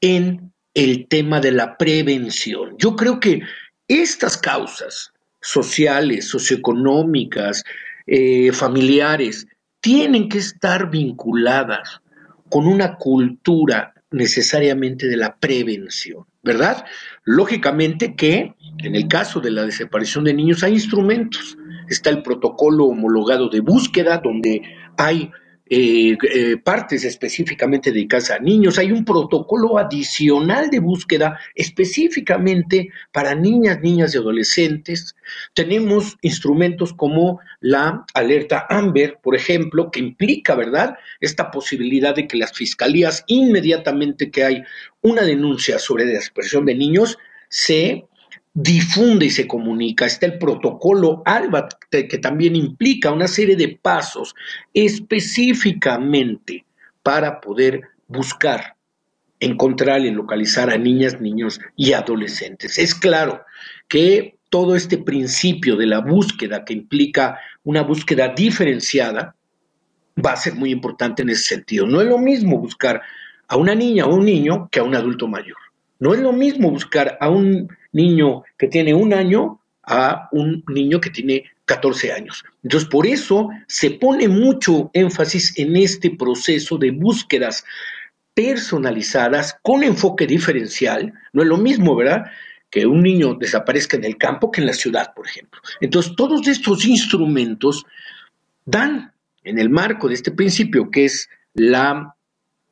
en 0.00 0.52
el 0.74 1.06
tema 1.08 1.40
de 1.40 1.52
la 1.52 1.76
prevención. 1.76 2.76
Yo 2.78 2.96
creo 2.96 3.20
que 3.20 3.42
estas 3.88 4.36
causas 4.36 5.12
sociales, 5.40 6.28
socioeconómicas, 6.28 7.64
eh, 8.06 8.52
familiares, 8.52 9.46
tienen 9.80 10.28
que 10.28 10.38
estar 10.38 10.90
vinculadas 10.90 12.00
con 12.48 12.66
una 12.66 12.96
cultura 12.96 13.94
necesariamente 14.10 15.06
de 15.06 15.16
la 15.16 15.36
prevención, 15.36 16.26
¿verdad? 16.42 16.84
Lógicamente 17.24 18.14
que 18.14 18.54
en 18.78 18.94
el 18.94 19.08
caso 19.08 19.40
de 19.40 19.50
la 19.50 19.64
desaparición 19.64 20.24
de 20.24 20.34
niños 20.34 20.62
hay 20.62 20.74
instrumentos. 20.74 21.56
Está 21.88 22.10
el 22.10 22.22
protocolo 22.22 22.86
homologado 22.86 23.48
de 23.48 23.60
búsqueda, 23.60 24.18
donde 24.18 24.62
hay 24.96 25.30
eh, 25.72 26.18
eh, 26.34 26.56
partes 26.56 27.04
específicamente 27.04 27.92
dedicadas 27.92 28.32
a 28.32 28.40
niños. 28.40 28.76
Hay 28.76 28.90
un 28.90 29.04
protocolo 29.04 29.78
adicional 29.78 30.68
de 30.68 30.80
búsqueda 30.80 31.38
específicamente 31.54 32.90
para 33.12 33.36
niñas, 33.36 33.80
niñas 33.80 34.12
y 34.12 34.18
adolescentes. 34.18 35.14
Tenemos 35.54 36.18
instrumentos 36.22 36.92
como 36.92 37.38
la 37.60 38.04
alerta 38.14 38.66
Amber, 38.68 39.20
por 39.22 39.36
ejemplo, 39.36 39.92
que 39.92 40.00
implica, 40.00 40.56
¿verdad?, 40.56 40.96
esta 41.20 41.52
posibilidad 41.52 42.16
de 42.16 42.26
que 42.26 42.36
las 42.36 42.52
fiscalías 42.52 43.22
inmediatamente 43.28 44.32
que 44.32 44.42
hay 44.42 44.62
una 45.02 45.22
denuncia 45.22 45.78
sobre 45.78 46.04
desaparición 46.04 46.66
de 46.66 46.74
niños, 46.74 47.16
se 47.48 48.08
difunde 48.52 49.26
y 49.26 49.30
se 49.30 49.46
comunica. 49.46 50.06
Está 50.06 50.26
el 50.26 50.38
protocolo 50.38 51.22
ALBA, 51.24 51.68
que 51.90 52.18
también 52.18 52.56
implica 52.56 53.12
una 53.12 53.28
serie 53.28 53.56
de 53.56 53.78
pasos 53.80 54.34
específicamente 54.74 56.64
para 57.02 57.40
poder 57.40 57.82
buscar, 58.08 58.76
encontrar 59.38 60.00
y 60.00 60.10
localizar 60.10 60.70
a 60.70 60.78
niñas, 60.78 61.20
niños 61.20 61.60
y 61.76 61.92
adolescentes. 61.92 62.78
Es 62.78 62.94
claro 62.94 63.42
que 63.88 64.36
todo 64.50 64.74
este 64.74 64.98
principio 64.98 65.76
de 65.76 65.86
la 65.86 66.00
búsqueda 66.00 66.64
que 66.64 66.74
implica 66.74 67.38
una 67.62 67.82
búsqueda 67.82 68.28
diferenciada 68.28 69.36
va 70.22 70.32
a 70.32 70.36
ser 70.36 70.54
muy 70.54 70.70
importante 70.70 71.22
en 71.22 71.30
ese 71.30 71.54
sentido. 71.54 71.86
No 71.86 72.00
es 72.00 72.08
lo 72.08 72.18
mismo 72.18 72.58
buscar 72.58 73.00
a 73.46 73.56
una 73.56 73.74
niña 73.74 74.06
o 74.06 74.14
un 74.14 74.24
niño 74.24 74.68
que 74.70 74.80
a 74.80 74.82
un 74.82 74.94
adulto 74.94 75.28
mayor. 75.28 75.56
No 76.00 76.14
es 76.14 76.20
lo 76.20 76.32
mismo 76.32 76.70
buscar 76.70 77.16
a 77.20 77.30
un 77.30 77.68
niño 77.92 78.42
que 78.58 78.68
tiene 78.68 78.94
un 78.94 79.12
año 79.12 79.60
a 79.82 80.28
un 80.32 80.62
niño 80.68 81.00
que 81.00 81.10
tiene 81.10 81.44
14 81.64 82.12
años. 82.12 82.44
Entonces, 82.62 82.88
por 82.88 83.06
eso 83.06 83.48
se 83.66 83.90
pone 83.92 84.28
mucho 84.28 84.90
énfasis 84.92 85.56
en 85.56 85.76
este 85.76 86.10
proceso 86.10 86.78
de 86.78 86.90
búsquedas 86.90 87.64
personalizadas 88.34 89.56
con 89.62 89.82
enfoque 89.82 90.26
diferencial. 90.26 91.12
No 91.32 91.42
es 91.42 91.48
lo 91.48 91.56
mismo, 91.56 91.94
¿verdad? 91.96 92.26
Que 92.70 92.86
un 92.86 93.02
niño 93.02 93.34
desaparezca 93.34 93.96
en 93.96 94.04
el 94.04 94.16
campo 94.16 94.50
que 94.50 94.60
en 94.60 94.66
la 94.66 94.72
ciudad, 94.72 95.12
por 95.14 95.26
ejemplo. 95.26 95.60
Entonces, 95.80 96.14
todos 96.16 96.46
estos 96.46 96.84
instrumentos 96.84 97.84
dan 98.64 99.12
en 99.42 99.58
el 99.58 99.70
marco 99.70 100.08
de 100.08 100.14
este 100.14 100.30
principio 100.30 100.90
que 100.90 101.06
es 101.06 101.28
la, 101.54 102.14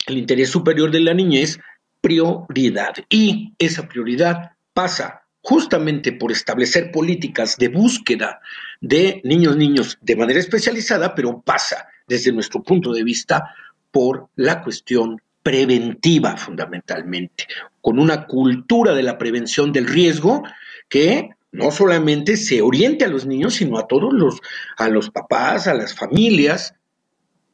el 0.07 0.19
interés 0.19 0.51
superior 0.51 0.91
de 0.91 1.01
la 1.01 1.15
niñez, 1.15 1.59
prioridad. 2.01 2.95
Y 3.09 3.55
esa 3.59 3.89
prioridad 3.89 4.53
pasa 4.79 5.25
justamente 5.43 6.13
por 6.13 6.31
establecer 6.31 6.93
políticas 6.93 7.57
de 7.57 7.67
búsqueda 7.67 8.39
de 8.81 9.21
niños, 9.25 9.57
niños 9.57 9.99
de 10.01 10.15
manera 10.15 10.39
especializada, 10.39 11.17
pero 11.17 11.41
pasa 11.41 11.89
desde 12.07 12.31
nuestro 12.31 12.63
punto 12.63 12.93
de 12.93 13.03
vista 13.03 13.57
por 13.91 14.29
la 14.37 14.63
cuestión 14.63 15.21
preventiva 15.43 16.37
fundamentalmente, 16.37 17.49
con 17.81 17.99
una 17.99 18.25
cultura 18.25 18.95
de 18.95 19.03
la 19.03 19.19
prevención 19.19 19.73
del 19.73 19.89
riesgo 19.89 20.45
que 20.89 21.31
no 21.51 21.73
solamente 21.73 22.37
se 22.37 22.63
oriente 22.63 23.05
a 23.05 23.09
los 23.09 23.27
niños, 23.27 23.55
sino 23.55 23.81
a 23.81 23.89
todos 23.89 24.13
los, 24.13 24.41
a 24.77 24.89
los 24.89 25.11
papás, 25.11 25.67
a 25.67 25.75
las 25.75 25.93
familias, 25.93 26.73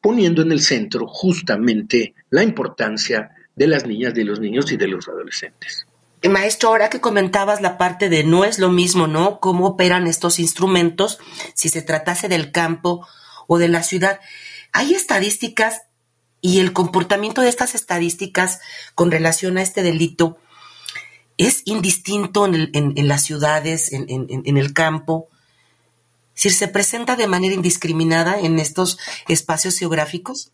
poniendo 0.02 0.42
en 0.42 0.52
el 0.52 0.60
centro 0.60 1.06
justamente 1.06 2.12
la 2.28 2.42
importancia 2.42 3.30
de 3.56 3.66
las 3.66 3.86
niñas, 3.86 4.12
de 4.12 4.24
los 4.24 4.40
niños 4.40 4.70
y 4.72 4.76
de 4.76 4.88
los 4.88 5.08
adolescentes. 5.08 5.86
Maestro, 6.30 6.70
ahora 6.70 6.90
que 6.90 7.00
comentabas 7.00 7.60
la 7.60 7.76
parte 7.76 8.08
de 8.08 8.24
no 8.24 8.44
es 8.44 8.58
lo 8.58 8.70
mismo, 8.70 9.06
¿no? 9.06 9.40
Cómo 9.40 9.66
operan 9.66 10.06
estos 10.06 10.38
instrumentos 10.38 11.18
si 11.54 11.68
se 11.68 11.82
tratase 11.82 12.28
del 12.28 12.50
campo 12.50 13.06
o 13.46 13.58
de 13.58 13.68
la 13.68 13.82
ciudad. 13.82 14.20
Hay 14.72 14.94
estadísticas 14.94 15.82
y 16.40 16.60
el 16.60 16.72
comportamiento 16.72 17.40
de 17.40 17.48
estas 17.48 17.74
estadísticas 17.74 18.60
con 18.94 19.10
relación 19.10 19.58
a 19.58 19.62
este 19.62 19.82
delito 19.82 20.38
es 21.36 21.62
indistinto 21.64 22.46
en, 22.46 23.08
las 23.08 23.22
ciudades, 23.22 23.92
en, 23.92 24.56
el 24.56 24.72
campo. 24.72 25.28
Si 26.34 26.50
se 26.50 26.68
presenta 26.68 27.16
de 27.16 27.26
manera 27.26 27.54
indiscriminada 27.54 28.38
en 28.38 28.58
estos 28.58 28.98
espacios 29.28 29.78
geográficos. 29.78 30.52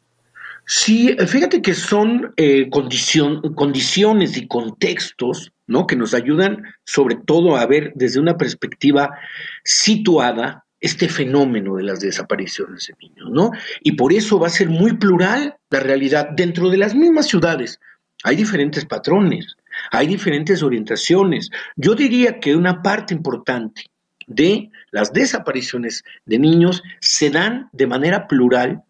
Sí, 0.73 1.17
fíjate 1.27 1.63
que 1.63 1.75
son 1.75 2.33
eh, 2.37 2.71
condiciones 2.71 4.37
y 4.37 4.47
contextos 4.47 5.51
¿no? 5.67 5.85
que 5.85 5.97
nos 5.97 6.15
ayudan 6.15 6.63
sobre 6.85 7.17
todo 7.17 7.57
a 7.57 7.67
ver 7.67 7.91
desde 7.97 8.21
una 8.21 8.39
perspectiva 8.39 9.11
situada 9.65 10.65
este 10.81 11.09
fenómeno 11.09 11.75
de 11.75 11.83
las 11.83 11.99
desapariciones 11.99 12.87
de 12.87 12.95
niños, 13.01 13.31
¿no? 13.33 13.51
Y 13.83 13.93
por 13.93 14.13
eso 14.13 14.39
va 14.39 14.47
a 14.47 14.51
ser 14.51 14.69
muy 14.69 14.93
plural 14.93 15.57
la 15.71 15.81
realidad 15.81 16.29
dentro 16.37 16.71
de 16.71 16.79
las 16.79 16.95
mismas 16.95 17.27
ciudades. 17.27 17.81
Hay 18.23 18.37
diferentes 18.37 18.85
patrones, 18.85 19.57
hay 19.91 20.07
diferentes 20.07 20.63
orientaciones. 20.63 21.51
Yo 21.75 21.97
diría 21.97 22.39
que 22.39 22.55
una 22.55 22.81
parte 22.81 23.13
importante 23.13 23.87
de 24.29 24.71
las 24.93 25.13
desapariciones 25.13 26.05
de 26.27 26.39
niños 26.39 26.81
se 27.01 27.29
dan 27.29 27.69
de 27.73 27.89
manera 27.89 28.29
plural 28.29 28.85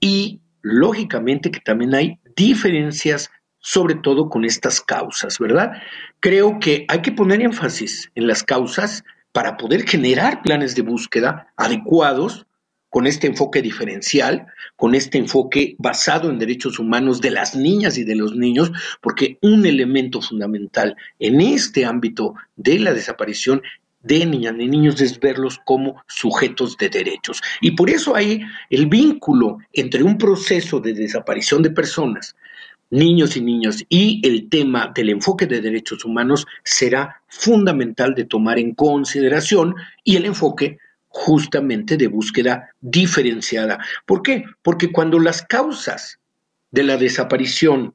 y 0.00 0.40
lógicamente 0.62 1.50
que 1.50 1.60
también 1.60 1.94
hay 1.94 2.18
diferencias, 2.36 3.30
sobre 3.58 3.96
todo 3.96 4.28
con 4.28 4.44
estas 4.44 4.80
causas, 4.80 5.38
¿verdad? 5.38 5.72
Creo 6.20 6.58
que 6.58 6.84
hay 6.88 7.02
que 7.02 7.12
poner 7.12 7.42
énfasis 7.42 8.10
en 8.14 8.26
las 8.26 8.42
causas 8.42 9.04
para 9.32 9.56
poder 9.56 9.88
generar 9.88 10.42
planes 10.42 10.74
de 10.74 10.82
búsqueda 10.82 11.52
adecuados 11.56 12.46
con 12.92 13.06
este 13.06 13.26
enfoque 13.26 13.62
diferencial, 13.62 14.46
con 14.76 14.94
este 14.94 15.16
enfoque 15.16 15.76
basado 15.78 16.28
en 16.28 16.38
derechos 16.38 16.78
humanos 16.78 17.22
de 17.22 17.30
las 17.30 17.56
niñas 17.56 17.96
y 17.96 18.04
de 18.04 18.14
los 18.14 18.36
niños, 18.36 18.70
porque 19.00 19.38
un 19.40 19.64
elemento 19.64 20.20
fundamental 20.20 20.94
en 21.18 21.40
este 21.40 21.86
ámbito 21.86 22.34
de 22.54 22.78
la 22.78 22.92
desaparición 22.92 23.62
de 24.02 24.26
niñas 24.26 24.54
y 24.58 24.68
niños 24.68 25.00
es 25.00 25.18
verlos 25.18 25.60
como 25.64 26.02
sujetos 26.06 26.76
de 26.76 26.88
derechos. 26.88 27.40
Y 27.60 27.72
por 27.72 27.90
eso 27.90 28.14
hay 28.14 28.42
el 28.70 28.86
vínculo 28.86 29.58
entre 29.72 30.02
un 30.02 30.18
proceso 30.18 30.80
de 30.80 30.92
desaparición 30.92 31.62
de 31.62 31.70
personas, 31.70 32.36
niños 32.90 33.36
y 33.36 33.40
niñas, 33.40 33.84
y 33.88 34.20
el 34.26 34.48
tema 34.48 34.92
del 34.94 35.10
enfoque 35.10 35.46
de 35.46 35.60
derechos 35.60 36.04
humanos 36.04 36.46
será 36.62 37.22
fundamental 37.28 38.14
de 38.14 38.24
tomar 38.24 38.58
en 38.58 38.74
consideración 38.74 39.74
y 40.04 40.16
el 40.16 40.26
enfoque 40.26 40.78
justamente 41.08 41.96
de 41.96 42.06
búsqueda 42.06 42.70
diferenciada. 42.80 43.78
¿Por 44.06 44.22
qué? 44.22 44.44
Porque 44.62 44.90
cuando 44.92 45.18
las 45.18 45.42
causas 45.42 46.18
de 46.70 46.82
la 46.82 46.96
desaparición 46.96 47.92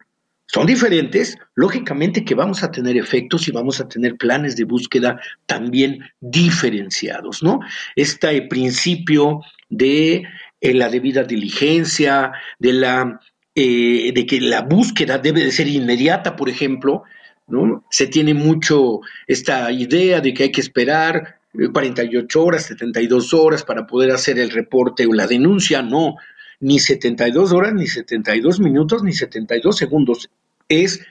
son 0.48 0.66
diferentes, 0.66 1.38
lógicamente 1.56 2.24
que 2.24 2.34
vamos 2.34 2.63
a 2.63 2.72
tener 2.72 2.96
efectos 2.98 3.48
y 3.48 3.51
vamos 3.51 3.82
a 3.82 3.88
tener 3.88 4.16
planes 4.16 4.56
de 4.56 4.63
búsqueda 4.63 5.20
también 5.46 6.00
diferenciados, 6.22 7.44
¿no? 7.44 7.60
Este 7.96 8.42
principio 8.44 9.42
de 9.70 10.24
eh, 10.62 10.74
la 10.74 10.89
debida 10.89 11.24
diligencia, 11.24 12.32
de 12.60 12.74
la 12.74 13.20
eh, 13.60 14.12
de 14.13 14.25
que 14.25 14.39
la 14.39 14.62
búsqueda 14.62 15.18
debe 15.18 15.44
de 15.44 15.51
ser 15.51 15.68
inmediata, 15.68 16.36
por 16.36 16.48
ejemplo, 16.48 17.04
¿no? 17.48 17.84
Se 17.89 18.08
tiene 18.08 18.34
mucho 18.34 19.01
esta 19.25 19.72
idea 19.72 20.22
de 20.22 20.34
que 20.34 20.44
hay 20.44 20.51
que 20.51 20.62
esperar 20.62 21.39
48 21.74 22.39
eh, 22.39 22.42
horas, 22.42 22.66
72 22.68 23.34
horas 23.34 23.63
para 23.63 23.88
poder 23.88 24.12
hacer 24.12 24.38
el 24.39 24.51
reporte 24.51 25.08
o 25.08 25.13
la 25.13 25.27
denuncia, 25.27 25.82
no, 25.82 26.16
ni 26.60 26.80
72 26.80 27.51
horas, 27.51 27.74
ni 27.74 27.88
72 27.88 28.60
minutos, 28.60 29.04
ni 29.04 29.13
72 29.13 29.75
segundos. 29.75 30.30
Es 30.70 31.02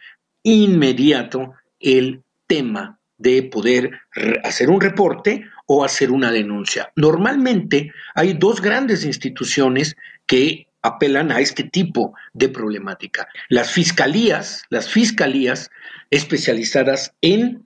inmediato 0.42 1.54
el 1.80 2.22
tema 2.46 2.98
de 3.18 3.42
poder 3.42 3.98
hacer 4.44 4.70
un 4.70 4.80
reporte 4.80 5.46
o 5.66 5.84
hacer 5.84 6.10
una 6.10 6.30
denuncia. 6.30 6.92
Normalmente 6.96 7.92
hay 8.14 8.34
dos 8.34 8.60
grandes 8.60 9.04
instituciones 9.04 9.96
que 10.26 10.66
apelan 10.82 11.32
a 11.32 11.40
este 11.40 11.64
tipo 11.64 12.14
de 12.32 12.48
problemática. 12.48 13.28
Las 13.48 13.72
fiscalías, 13.72 14.62
las 14.70 14.88
fiscalías 14.88 15.70
especializadas 16.10 17.14
en 17.20 17.64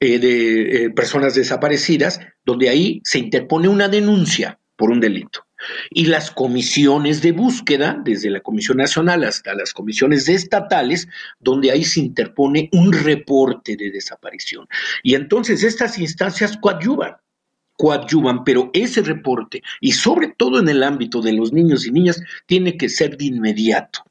eh, 0.00 0.18
eh, 0.20 0.90
personas 0.90 1.34
desaparecidas, 1.34 2.20
donde 2.44 2.68
ahí 2.68 3.00
se 3.04 3.20
interpone 3.20 3.68
una 3.68 3.88
denuncia 3.88 4.58
por 4.76 4.90
un 4.90 5.00
delito 5.00 5.46
y 5.90 6.06
las 6.06 6.30
comisiones 6.30 7.22
de 7.22 7.32
búsqueda, 7.32 8.00
desde 8.04 8.30
la 8.30 8.40
Comisión 8.40 8.78
Nacional 8.78 9.24
hasta 9.24 9.54
las 9.54 9.72
comisiones 9.72 10.28
estatales, 10.28 11.08
donde 11.40 11.70
ahí 11.70 11.84
se 11.84 12.00
interpone 12.00 12.68
un 12.72 12.92
reporte 12.92 13.76
de 13.76 13.90
desaparición. 13.90 14.66
Y 15.02 15.14
entonces 15.14 15.62
estas 15.62 15.98
instancias 15.98 16.56
coadyuvan, 16.56 17.16
coadyuvan, 17.76 18.44
pero 18.44 18.70
ese 18.72 19.02
reporte, 19.02 19.62
y 19.80 19.92
sobre 19.92 20.28
todo 20.36 20.60
en 20.60 20.68
el 20.68 20.82
ámbito 20.82 21.20
de 21.20 21.32
los 21.32 21.52
niños 21.52 21.86
y 21.86 21.92
niñas, 21.92 22.20
tiene 22.46 22.76
que 22.76 22.88
ser 22.88 23.16
de 23.16 23.26
inmediato 23.26 24.04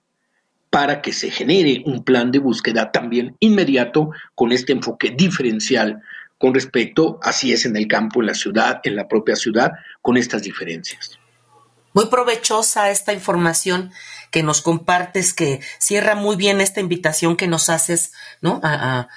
para 0.69 1.01
que 1.01 1.11
se 1.11 1.29
genere 1.29 1.83
un 1.85 2.03
plan 2.03 2.31
de 2.31 2.39
búsqueda 2.39 2.91
también 2.91 3.35
inmediato 3.39 4.11
con 4.35 4.53
este 4.53 4.71
enfoque 4.71 5.11
diferencial 5.11 6.01
con 6.41 6.55
respecto 6.55 7.19
a 7.21 7.31
si 7.31 7.53
es 7.53 7.65
en 7.65 7.77
el 7.77 7.87
campo, 7.87 8.19
en 8.19 8.27
la 8.27 8.33
ciudad, 8.33 8.81
en 8.83 8.95
la 8.95 9.07
propia 9.07 9.35
ciudad, 9.35 9.73
con 10.01 10.17
estas 10.17 10.41
diferencias. 10.41 11.20
Muy 11.93 12.07
provechosa 12.07 12.89
esta 12.89 13.13
información 13.13 13.91
que 14.31 14.43
nos 14.43 14.61
compartes, 14.61 15.33
que 15.33 15.59
cierra 15.77 16.15
muy 16.15 16.35
bien 16.35 16.61
esta 16.61 16.79
invitación 16.79 17.35
que 17.35 17.47
nos 17.47 17.69
haces, 17.69 18.13
¿no? 18.41 18.61
A, 18.63 19.07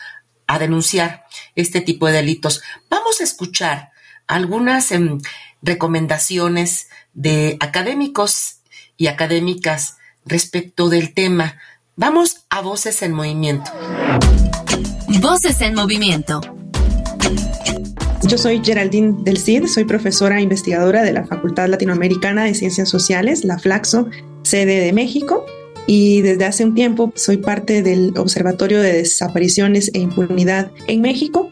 denunciar 0.59 1.25
este 1.57 1.81
tipo 1.81 2.07
de 2.07 2.13
delitos. 2.13 2.63
Vamos 2.89 3.21
a 3.21 3.25
escuchar 3.25 3.91
algunas 4.29 4.93
em, 4.93 5.21
recomendaciones 5.63 6.89
de 7.13 7.57
académicos 7.61 8.61
y 8.97 9.09
académicas 9.09 9.97
respecto 10.25 10.89
del 10.89 11.13
tema. 11.13 11.59
Vamos 11.97 12.45
a 12.51 12.61
Voces 12.61 13.03
en 13.03 13.13
Movimiento. 13.13 13.71
Voces 15.21 15.61
en 15.61 15.75
Movimiento. 15.75 16.41
Yo 18.27 18.39
soy 18.39 18.63
Geraldine 18.65 19.17
del 19.19 19.37
Cid, 19.37 19.67
soy 19.67 19.85
profesora 19.85 20.41
investigadora 20.41 21.03
de 21.03 21.13
la 21.13 21.27
Facultad 21.27 21.69
Latinoamericana 21.69 22.45
de 22.45 22.55
Ciencias 22.55 22.89
Sociales, 22.89 23.45
la 23.45 23.59
Flaxo, 23.59 24.09
sede 24.43 24.81
de 24.81 24.93
México, 24.95 25.45
y 25.87 26.23
desde 26.23 26.47
hace 26.47 26.65
un 26.65 26.75
tiempo 26.75 27.13
soy 27.17 27.37
parte 27.37 27.83
del 27.83 28.15
Observatorio 28.17 28.81
de 28.81 28.95
Desapariciones 28.95 29.91
e 29.93 29.99
Impunidad 29.99 30.71
en 30.87 31.03
México. 31.03 31.51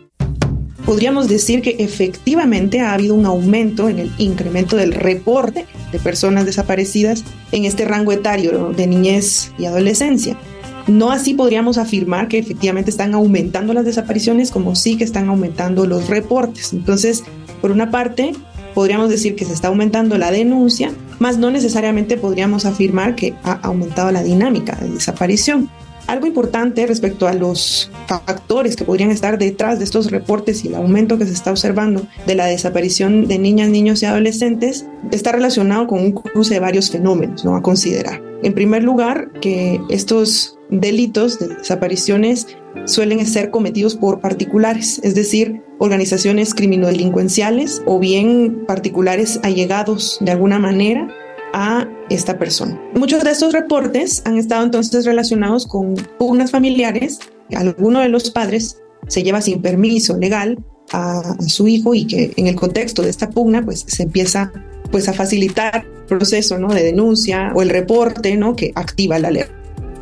Podríamos 0.87 1.29
decir 1.29 1.61
que 1.61 1.77
efectivamente 1.79 2.81
ha 2.81 2.95
habido 2.95 3.15
un 3.15 3.27
aumento 3.27 3.91
en 3.91 3.99
el 3.99 4.11
incremento 4.17 4.77
del 4.77 4.93
reporte 4.93 5.67
de 5.93 5.99
personas 5.99 6.47
desaparecidas 6.47 7.23
en 7.53 7.67
este 7.67 7.85
rango 7.85 8.13
etario 8.13 8.73
de 8.75 8.87
niñez 8.87 9.53
y 9.59 9.67
adolescencia. 9.67 10.39
No 10.87 11.11
así 11.11 11.35
podríamos 11.35 11.79
afirmar 11.79 12.29
que 12.29 12.39
efectivamente 12.39 12.91
están 12.91 13.15
aumentando 13.15 13.73
las 13.73 13.85
desapariciones 13.85 14.51
como 14.51 14.75
sí 14.75 14.97
que 14.97 15.05
están 15.05 15.29
aumentando 15.29 15.87
los 15.87 16.09
reportes. 16.09 16.73
Entonces, 16.73 17.23
por 17.61 17.71
una 17.71 17.91
parte, 17.91 18.33
podríamos 18.75 19.09
decir 19.09 19.37
que 19.37 19.45
se 19.45 19.53
está 19.53 19.69
aumentando 19.69 20.19
la 20.19 20.31
denuncia, 20.31 20.93
más 21.19 21.39
no 21.39 21.51
necesariamente 21.51 22.17
podríamos 22.17 22.65
afirmar 22.65 23.15
que 23.15 23.35
ha 23.45 23.53
aumentado 23.53 24.11
la 24.11 24.23
dinámica 24.23 24.77
de 24.77 24.91
desaparición. 24.91 25.71
Algo 26.09 26.27
importante 26.27 26.85
respecto 26.85 27.29
a 27.29 27.33
los 27.33 27.91
factores 28.09 28.75
que 28.75 28.85
podrían 28.85 29.13
estar 29.13 29.39
detrás 29.39 29.79
de 29.79 29.85
estos 29.85 30.11
reportes 30.11 30.65
y 30.65 30.69
el 30.69 30.75
aumento 30.75 31.17
que 31.17 31.27
se 31.27 31.33
está 31.33 31.53
observando 31.53 32.03
de 32.27 32.35
la 32.35 32.47
desaparición 32.47 33.29
de 33.29 33.39
niñas, 33.39 33.69
niños 33.69 34.03
y 34.03 34.07
adolescentes 34.07 34.85
está 35.13 35.31
relacionado 35.31 35.87
con 35.87 36.01
un 36.01 36.13
cruce 36.13 36.55
de 36.55 36.61
varios 36.61 36.91
fenómenos 36.91 37.45
¿no? 37.45 37.55
a 37.55 37.63
considerar. 37.63 38.21
En 38.43 38.53
primer 38.53 38.83
lugar, 38.83 39.31
que 39.41 39.81
estos 39.89 40.59
delitos 40.73 41.39
de 41.39 41.49
desapariciones 41.49 42.47
suelen 42.87 43.25
ser 43.27 43.51
cometidos 43.51 43.95
por 43.95 44.21
particulares, 44.21 45.01
es 45.05 45.15
decir, 45.15 45.63
organizaciones 45.79 46.55
criminodelincuenciales 46.55 47.83
o 47.87 47.99
bien 47.99 48.65
particulares 48.67 49.39
allegados 49.43 50.19
de 50.21 50.33
alguna 50.33 50.59
manera 50.59 51.09
a 51.53 51.87
esta 52.09 52.39
persona. 52.39 52.81
Muchos 52.95 53.23
de 53.23 53.31
estos 53.31 53.53
reportes 53.53 54.23
han 54.25 54.39
estado 54.39 54.65
entonces 54.65 55.05
relacionados 55.05 55.67
con 55.67 55.95
pugnas 56.19 56.51
familiares. 56.51 57.21
Alguno 57.55 58.01
de 58.01 58.09
los 58.09 58.31
padres 58.31 58.79
se 59.07 59.23
lleva 59.23 59.43
sin 59.43 59.61
permiso 59.61 60.17
legal 60.17 60.59
a, 60.93 61.37
su 61.47 61.69
hijo 61.69 61.95
y 61.95 62.07
que 62.07 62.33
en 62.37 62.47
el 62.47 62.57
contexto 62.57 63.03
de 63.03 63.11
esta 63.11 63.29
pugna 63.31 63.63
pues 63.63 63.85
se 63.87 64.05
empieza 64.05 64.51
pues 64.91 65.09
a 65.09 65.13
facilitar 65.13 65.85
el 65.85 66.05
proceso 66.07 66.59
¿no? 66.59 66.69
de 66.69 66.83
denuncia 66.83 67.53
o 67.55 67.63
el 67.63 67.71
reporte 67.71 68.37
¿no? 68.37 68.57
que 68.57 68.73
activa 68.75 69.19
la 69.19 69.31
ley. 69.31 69.45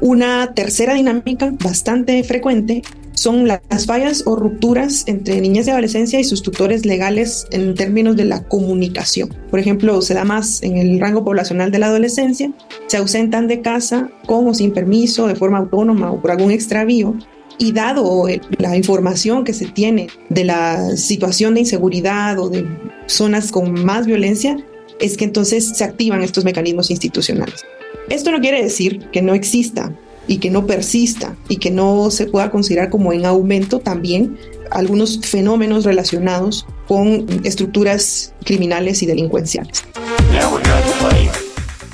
Una 0.00 0.54
tercera 0.54 0.94
dinámica 0.94 1.52
bastante 1.62 2.24
frecuente 2.24 2.82
son 3.12 3.46
las 3.46 3.84
fallas 3.84 4.22
o 4.24 4.34
rupturas 4.34 5.04
entre 5.06 5.42
niñez 5.42 5.66
de 5.66 5.72
adolescencia 5.72 6.18
y 6.18 6.24
sus 6.24 6.42
tutores 6.42 6.86
legales 6.86 7.46
en 7.50 7.74
términos 7.74 8.16
de 8.16 8.24
la 8.24 8.44
comunicación. 8.44 9.28
Por 9.50 9.60
ejemplo, 9.60 10.00
se 10.00 10.14
da 10.14 10.24
más 10.24 10.62
en 10.62 10.78
el 10.78 10.98
rango 10.98 11.22
poblacional 11.22 11.70
de 11.70 11.80
la 11.80 11.88
adolescencia, 11.88 12.50
se 12.86 12.96
ausentan 12.96 13.46
de 13.46 13.60
casa 13.60 14.10
con 14.24 14.48
o 14.48 14.54
sin 14.54 14.72
permiso, 14.72 15.26
de 15.26 15.34
forma 15.34 15.58
autónoma 15.58 16.10
o 16.12 16.20
por 16.22 16.30
algún 16.30 16.50
extravío, 16.50 17.14
y 17.58 17.72
dado 17.72 18.26
la 18.56 18.74
información 18.74 19.44
que 19.44 19.52
se 19.52 19.66
tiene 19.66 20.08
de 20.30 20.44
la 20.44 20.96
situación 20.96 21.52
de 21.52 21.60
inseguridad 21.60 22.38
o 22.38 22.48
de 22.48 22.66
zonas 23.04 23.52
con 23.52 23.84
más 23.84 24.06
violencia, 24.06 24.56
es 24.98 25.18
que 25.18 25.26
entonces 25.26 25.76
se 25.76 25.84
activan 25.84 26.22
estos 26.22 26.46
mecanismos 26.46 26.90
institucionales. 26.90 27.66
Esto 28.08 28.30
no 28.32 28.40
quiere 28.40 28.62
decir 28.62 29.08
que 29.12 29.22
no 29.22 29.34
exista 29.34 29.92
y 30.26 30.38
que 30.38 30.50
no 30.50 30.66
persista 30.66 31.36
y 31.48 31.56
que 31.56 31.70
no 31.70 32.10
se 32.10 32.26
pueda 32.26 32.50
considerar 32.50 32.90
como 32.90 33.12
en 33.12 33.26
aumento 33.26 33.80
también 33.80 34.38
algunos 34.70 35.20
fenómenos 35.20 35.84
relacionados 35.84 36.66
con 36.86 37.26
estructuras 37.44 38.34
criminales 38.44 39.02
y 39.02 39.06
delincuenciales. 39.06 39.84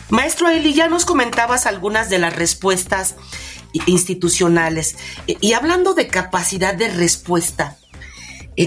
Maestro 0.08 0.48
Eli, 0.48 0.72
ya 0.72 0.88
nos 0.88 1.04
comentabas 1.04 1.66
algunas 1.66 2.08
de 2.10 2.18
las 2.18 2.36
respuestas 2.36 3.16
institucionales. 3.86 4.96
Y 5.26 5.52
hablando 5.52 5.94
de 5.94 6.06
capacidad 6.06 6.74
de 6.74 6.88
respuesta, 6.88 7.76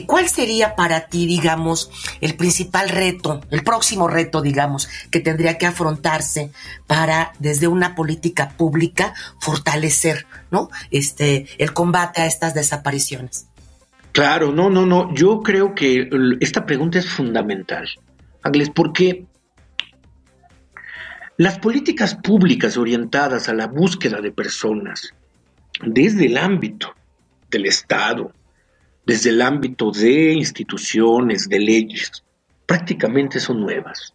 ¿cuál 0.06 0.30
sería 0.30 0.76
para 0.76 1.08
ti, 1.08 1.26
digamos, 1.26 1.90
el 2.22 2.36
principal 2.36 2.90
reto, 2.90 3.42
el 3.50 3.64
próximo 3.64 4.08
reto, 4.08 4.42
digamos, 4.42 4.88
que 5.10 5.20
tendría 5.20 5.58
que 5.58 5.66
afrontarse 5.66 6.52
para, 6.88 7.34
desde 7.40 7.68
una 7.68 7.96
política 7.96 8.50
pública, 8.50 9.14
fortalecer, 9.40 10.26
¿no? 10.52 10.70
Este, 10.92 11.48
el 11.58 11.74
combate 11.74 12.22
a 12.22 12.26
estas 12.26 12.54
desapariciones. 12.54 13.48
Claro, 14.12 14.52
no, 14.52 14.70
no, 14.70 14.86
no. 14.86 15.14
Yo 15.14 15.42
creo 15.42 15.74
que 15.74 16.10
esta 16.40 16.66
pregunta 16.66 17.00
es 17.00 17.10
fundamental, 17.10 17.88
Ángeles, 18.44 18.70
porque 18.74 19.26
las 21.38 21.58
políticas 21.60 22.16
públicas 22.16 22.76
orientadas 22.76 23.48
a 23.50 23.54
la 23.54 23.68
búsqueda 23.68 24.20
de 24.20 24.32
personas 24.32 25.14
desde 25.82 26.26
el 26.26 26.38
ámbito 26.38 26.94
del 27.50 27.66
Estado, 27.66 28.34
desde 29.10 29.32
el 29.32 29.42
ámbito 29.42 29.90
de 29.90 30.34
instituciones, 30.34 31.50
de 31.50 31.60
leyes, 31.60 32.12
prácticamente 32.68 33.40
son 33.40 33.60
nuevas. 33.60 34.14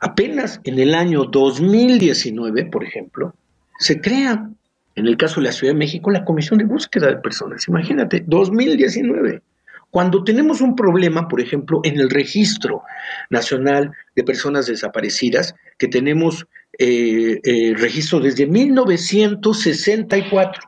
Apenas 0.00 0.62
en 0.64 0.78
el 0.78 0.94
año 0.94 1.24
2019, 1.24 2.64
por 2.72 2.84
ejemplo, 2.84 3.34
se 3.78 4.00
crea, 4.00 4.48
en 4.94 5.06
el 5.06 5.18
caso 5.18 5.42
de 5.42 5.48
la 5.48 5.52
Ciudad 5.52 5.74
de 5.74 5.78
México, 5.78 6.10
la 6.10 6.24
Comisión 6.24 6.58
de 6.58 6.64
Búsqueda 6.64 7.08
de 7.08 7.18
Personas. 7.18 7.68
Imagínate, 7.68 8.24
2019. 8.26 9.42
Cuando 9.90 10.24
tenemos 10.24 10.62
un 10.62 10.74
problema, 10.74 11.28
por 11.28 11.42
ejemplo, 11.42 11.82
en 11.84 12.00
el 12.00 12.08
registro 12.08 12.84
nacional 13.28 13.92
de 14.16 14.24
personas 14.24 14.64
desaparecidas, 14.64 15.54
que 15.76 15.88
tenemos 15.88 16.46
eh, 16.78 17.40
eh, 17.44 17.74
registro 17.76 18.20
desde 18.20 18.46
1964, 18.46 20.62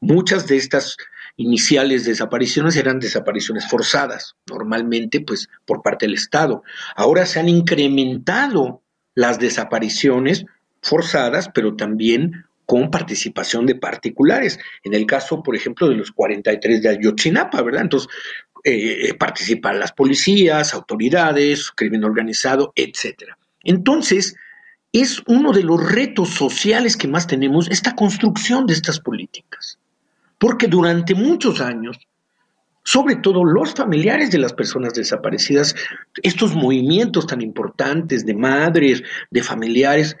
muchas 0.00 0.48
de 0.48 0.56
estas 0.56 0.96
iniciales 1.36 2.04
desapariciones 2.04 2.76
eran 2.76 3.00
desapariciones 3.00 3.68
forzadas, 3.68 4.36
normalmente 4.48 5.20
pues 5.20 5.48
por 5.64 5.82
parte 5.82 6.06
del 6.06 6.14
Estado. 6.14 6.62
Ahora 6.96 7.26
se 7.26 7.40
han 7.40 7.48
incrementado 7.48 8.82
las 9.14 9.38
desapariciones 9.38 10.44
forzadas, 10.80 11.50
pero 11.54 11.76
también 11.76 12.44
con 12.66 12.90
participación 12.90 13.66
de 13.66 13.74
particulares. 13.74 14.58
En 14.82 14.94
el 14.94 15.06
caso, 15.06 15.42
por 15.42 15.56
ejemplo, 15.56 15.88
de 15.88 15.96
los 15.96 16.10
43 16.12 16.82
de 16.82 16.88
Ayotzinapa, 16.88 17.60
¿verdad? 17.62 17.82
Entonces, 17.82 18.08
eh, 18.64 19.08
eh, 19.08 19.14
participan 19.14 19.80
las 19.80 19.92
policías, 19.92 20.72
autoridades, 20.72 21.70
crimen 21.72 22.04
organizado, 22.04 22.72
etcétera. 22.76 23.36
Entonces, 23.64 24.36
es 24.92 25.22
uno 25.26 25.52
de 25.52 25.64
los 25.64 25.92
retos 25.92 26.30
sociales 26.30 26.96
que 26.96 27.08
más 27.08 27.26
tenemos, 27.26 27.68
esta 27.70 27.96
construcción 27.96 28.66
de 28.66 28.74
estas 28.74 29.00
políticas. 29.00 29.78
Porque 30.42 30.66
durante 30.66 31.14
muchos 31.14 31.60
años, 31.60 32.00
sobre 32.82 33.14
todo 33.14 33.44
los 33.44 33.74
familiares 33.74 34.32
de 34.32 34.38
las 34.38 34.52
personas 34.52 34.92
desaparecidas, 34.92 35.76
estos 36.20 36.56
movimientos 36.56 37.28
tan 37.28 37.42
importantes 37.42 38.26
de 38.26 38.34
madres, 38.34 39.04
de 39.30 39.40
familiares, 39.44 40.16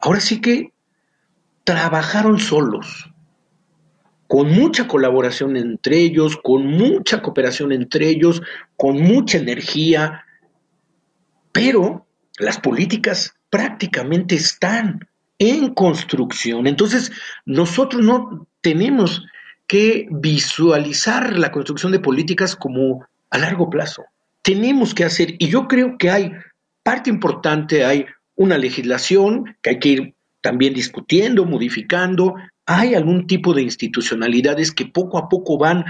ahora 0.00 0.20
sí 0.20 0.40
que 0.40 0.72
trabajaron 1.64 2.38
solos, 2.38 3.12
con 4.28 4.50
mucha 4.50 4.88
colaboración 4.88 5.58
entre 5.58 5.98
ellos, 5.98 6.38
con 6.42 6.66
mucha 6.66 7.20
cooperación 7.20 7.72
entre 7.72 8.08
ellos, 8.08 8.40
con 8.78 8.98
mucha 9.02 9.36
energía, 9.36 10.24
pero 11.52 12.06
las 12.38 12.58
políticas 12.58 13.34
prácticamente 13.50 14.36
están 14.36 15.06
en 15.38 15.74
construcción. 15.74 16.66
Entonces, 16.66 17.12
nosotros 17.44 18.02
no 18.02 18.48
tenemos 18.66 19.22
que 19.68 20.08
visualizar 20.10 21.38
la 21.38 21.52
construcción 21.52 21.92
de 21.92 22.00
políticas 22.00 22.56
como 22.56 23.06
a 23.30 23.38
largo 23.38 23.70
plazo. 23.70 24.06
Tenemos 24.42 24.92
que 24.92 25.04
hacer, 25.04 25.36
y 25.38 25.46
yo 25.46 25.68
creo 25.68 25.96
que 25.96 26.10
hay 26.10 26.32
parte 26.82 27.08
importante, 27.08 27.84
hay 27.84 28.06
una 28.34 28.58
legislación 28.58 29.56
que 29.62 29.70
hay 29.70 29.78
que 29.78 29.88
ir 29.90 30.14
también 30.40 30.74
discutiendo, 30.74 31.44
modificando, 31.44 32.34
hay 32.66 32.96
algún 32.96 33.28
tipo 33.28 33.54
de 33.54 33.62
institucionalidades 33.62 34.72
que 34.72 34.86
poco 34.86 35.16
a 35.18 35.28
poco 35.28 35.58
van 35.58 35.84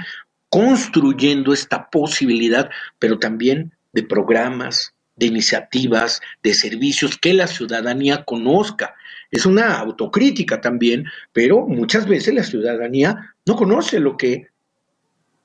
construyendo 0.51 1.55
esta 1.55 1.89
posibilidad, 1.89 2.69
pero 2.99 3.19
también 3.19 3.73
de 3.95 4.03
programas, 4.03 4.93
de 5.15 5.25
iniciativas, 5.25 6.21
de 6.43 6.53
servicios 6.53 7.17
que 7.17 7.33
la 7.33 7.47
ciudadanía 7.47 8.25
conozca. 8.25 8.97
Es 9.31 9.47
una 9.47 9.79
autocrítica 9.79 10.61
también, 10.61 11.05
pero 11.33 11.67
muchas 11.67 12.07
veces 12.07 12.35
la 12.35 12.45
ciudadanía 12.45 13.35
no 13.45 13.57
conoce 13.57 14.01
lo 14.01 14.17
que 14.17 14.49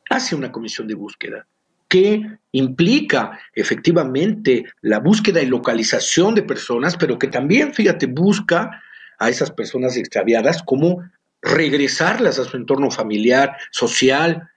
hace 0.10 0.36
una 0.36 0.52
comisión 0.52 0.88
de 0.88 0.96
búsqueda, 0.96 1.48
que 1.88 2.22
implica 2.52 3.40
efectivamente 3.54 4.66
la 4.82 5.00
búsqueda 5.00 5.42
y 5.42 5.46
localización 5.46 6.36
de 6.36 6.44
personas, 6.44 6.98
pero 6.98 7.18
que 7.18 7.28
también, 7.28 7.74
fíjate, 7.74 8.08
busca 8.08 8.82
a 9.20 9.30
esas 9.30 9.52
personas 9.52 9.98
extraviadas 9.98 10.64
como 10.64 11.04
regresarlas 11.42 12.40
a 12.40 12.44
su 12.44 12.58
entorno 12.58 12.92
familiar, 12.92 13.56
social, 13.72 14.50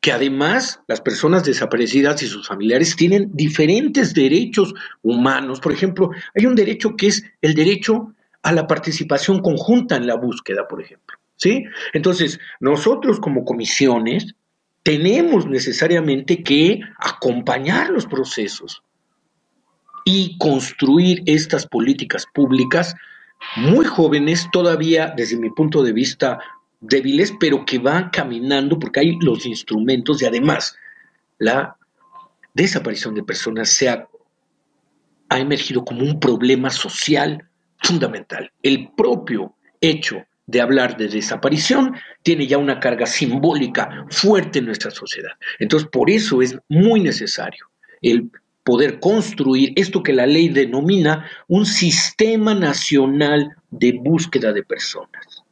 que 0.00 0.12
además 0.12 0.80
las 0.88 1.00
personas 1.00 1.44
desaparecidas 1.44 2.22
y 2.22 2.26
sus 2.26 2.48
familiares 2.48 2.96
tienen 2.96 3.30
diferentes 3.34 4.14
derechos 4.14 4.72
humanos. 5.02 5.60
Por 5.60 5.72
ejemplo, 5.72 6.10
hay 6.34 6.46
un 6.46 6.54
derecho 6.54 6.96
que 6.96 7.08
es 7.08 7.22
el 7.42 7.54
derecho 7.54 8.14
a 8.42 8.52
la 8.52 8.66
participación 8.66 9.40
conjunta 9.40 9.96
en 9.96 10.06
la 10.06 10.16
búsqueda, 10.16 10.66
por 10.68 10.82
ejemplo. 10.82 11.18
¿Sí? 11.36 11.64
Entonces, 11.94 12.38
nosotros 12.60 13.18
como 13.18 13.44
comisiones 13.44 14.34
tenemos 14.82 15.46
necesariamente 15.46 16.42
que 16.42 16.80
acompañar 16.98 17.90
los 17.90 18.06
procesos 18.06 18.82
y 20.04 20.36
construir 20.38 21.22
estas 21.26 21.66
políticas 21.66 22.26
públicas 22.32 22.94
muy 23.56 23.84
jóvenes, 23.84 24.48
todavía 24.52 25.12
desde 25.16 25.36
mi 25.36 25.50
punto 25.50 25.82
de 25.82 25.92
vista 25.92 26.38
débiles, 26.80 27.32
pero 27.38 27.64
que 27.64 27.78
van 27.78 28.10
caminando 28.10 28.78
porque 28.78 29.00
hay 29.00 29.18
los 29.20 29.46
instrumentos 29.46 30.22
y 30.22 30.26
además 30.26 30.76
la 31.38 31.76
desaparición 32.54 33.14
de 33.14 33.22
personas 33.22 33.70
se 33.70 33.88
ha, 33.88 34.08
ha 35.28 35.38
emergido 35.38 35.84
como 35.84 36.02
un 36.02 36.20
problema 36.20 36.70
social 36.70 37.49
fundamental. 37.82 38.50
El 38.62 38.90
propio 38.96 39.54
hecho 39.80 40.24
de 40.46 40.60
hablar 40.60 40.96
de 40.96 41.08
desaparición 41.08 41.94
tiene 42.22 42.46
ya 42.46 42.58
una 42.58 42.80
carga 42.80 43.06
simbólica 43.06 44.06
fuerte 44.10 44.58
en 44.58 44.66
nuestra 44.66 44.90
sociedad. 44.90 45.32
Entonces, 45.58 45.88
por 45.90 46.10
eso 46.10 46.42
es 46.42 46.58
muy 46.68 47.00
necesario 47.00 47.66
el 48.02 48.30
poder 48.64 49.00
construir 49.00 49.72
esto 49.76 50.02
que 50.02 50.12
la 50.12 50.26
ley 50.26 50.48
denomina 50.48 51.28
un 51.48 51.66
sistema 51.66 52.54
nacional 52.54 53.56
de 53.70 53.92
búsqueda 53.92 54.52
de 54.52 54.62
personas, 54.62 55.44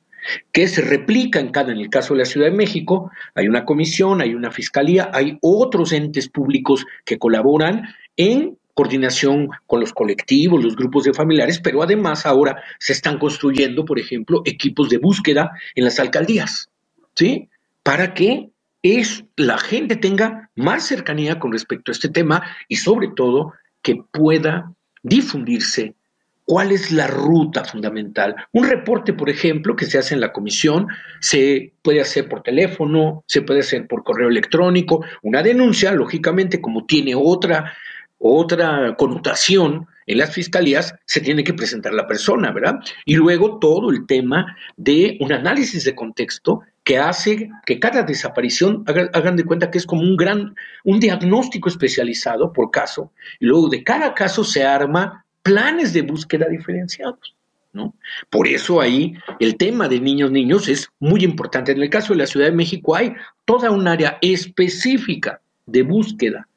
que 0.53 0.69
se 0.69 0.83
replica 0.83 1.41
en 1.41 1.51
cada, 1.51 1.73
en 1.73 1.79
el 1.79 1.91
caso 1.91 2.15
de 2.15 2.21
la 2.21 2.27
Ciudad 2.27 2.49
de 2.49 2.57
México, 2.57 3.11
hay 3.35 3.49
una 3.49 3.65
comisión, 3.65 4.21
hay 4.21 4.35
una 4.35 4.51
fiscalía, 4.51 5.11
hay 5.13 5.39
otros 5.41 5.93
entes 5.93 6.29
públicos 6.29 6.85
que 7.05 7.19
colaboran 7.19 7.83
en 8.17 8.59
coordinación 8.79 9.49
con 9.67 9.81
los 9.81 9.93
colectivos, 9.93 10.63
los 10.63 10.77
grupos 10.77 11.03
de 11.03 11.13
familiares, 11.13 11.59
pero 11.59 11.83
además 11.83 12.25
ahora 12.25 12.63
se 12.79 12.93
están 12.93 13.19
construyendo, 13.19 13.85
por 13.85 13.99
ejemplo, 13.99 14.41
equipos 14.45 14.89
de 14.89 14.99
búsqueda 14.99 15.51
en 15.75 15.83
las 15.83 15.99
alcaldías, 15.99 16.71
¿sí? 17.17 17.49
Para 17.83 18.15
que 18.15 18.51
es 18.85 19.25
la 19.35 19.59
gente 19.59 19.97
tenga 19.97 20.51
más 20.55 20.87
cercanía 20.87 21.41
con 21.41 21.51
respecto 21.51 21.91
a 21.91 21.95
este 21.95 22.09
tema 22.09 22.41
y 22.69 22.77
sobre 22.77 23.09
todo 23.17 23.53
que 23.83 23.97
pueda 24.13 24.73
difundirse 25.03 25.97
cuál 26.45 26.71
es 26.71 26.93
la 26.93 27.09
ruta 27.09 27.65
fundamental. 27.65 28.37
Un 28.53 28.69
reporte, 28.69 29.13
por 29.13 29.29
ejemplo, 29.29 29.75
que 29.75 29.87
se 29.87 29.99
hace 29.99 30.15
en 30.15 30.21
la 30.21 30.33
comisión, 30.33 30.87
se 31.19 31.73
puede 31.83 32.01
hacer 32.01 32.29
por 32.29 32.45
teléfono, 32.45 33.25
se 33.27 33.43
puede 33.43 33.59
hacer 33.59 33.89
por 33.89 34.05
correo 34.05 34.29
electrónico, 34.29 35.05
una 35.23 35.43
denuncia, 35.43 35.91
lógicamente, 35.91 36.61
como 36.61 36.87
tiene 36.87 37.17
otra 37.17 37.75
otra 38.19 38.95
connotación 38.97 39.87
en 40.07 40.19
las 40.19 40.33
fiscalías, 40.33 40.95
se 41.05 41.21
tiene 41.21 41.45
que 41.45 41.53
presentar 41.53 41.93
la 41.93 42.07
persona, 42.07 42.51
¿verdad? 42.51 42.81
Y 43.05 43.15
luego 43.15 43.59
todo 43.59 43.91
el 43.91 44.07
tema 44.07 44.57
de 44.77 45.19
un 45.21 45.33
análisis 45.33 45.85
de 45.85 45.95
contexto 45.95 46.63
que 46.83 46.99
hace 46.99 47.51
que 47.67 47.79
cada 47.79 48.03
desaparición 48.03 48.85
hagan 48.87 49.37
de 49.37 49.45
cuenta 49.45 49.71
que 49.71 49.77
es 49.77 49.85
como 49.85 50.01
un 50.01 50.17
gran, 50.17 50.55
un 50.85 50.99
diagnóstico 50.99 51.69
especializado 51.69 52.53
por 52.53 52.71
caso, 52.71 53.13
y 53.39 53.47
luego 53.47 53.69
de 53.69 53.85
cada 53.85 54.15
caso 54.15 54.43
se 54.43 54.65
arma 54.65 55.27
planes 55.43 55.93
de 55.93 56.03
búsqueda 56.03 56.47
diferenciados. 56.49 57.35
¿no? 57.75 57.95
Por 58.31 58.49
eso 58.49 58.81
ahí 58.81 59.13
el 59.39 59.59
tema 59.59 59.89
de 59.89 60.01
niños, 60.01 60.31
niños 60.31 60.69
es 60.69 60.89
muy 60.99 61.23
importante. 61.23 61.73
En 61.73 61.83
el 61.83 61.91
caso 61.91 62.15
de 62.15 62.21
la 62.21 62.27
Ciudad 62.27 62.47
de 62.47 62.53
México 62.53 62.97
hay 62.97 63.13
toda 63.45 63.71
un 63.71 63.87
área 63.87 64.17
específica 64.23 65.43
de 65.67 65.83
búsqueda 65.83 66.48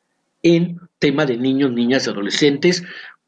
en 0.44 0.80
tema 1.00 1.26
de 1.26 1.38
niños, 1.38 1.72
niñas 1.72 2.08
y 2.08 2.10
adolescentes 2.10 2.84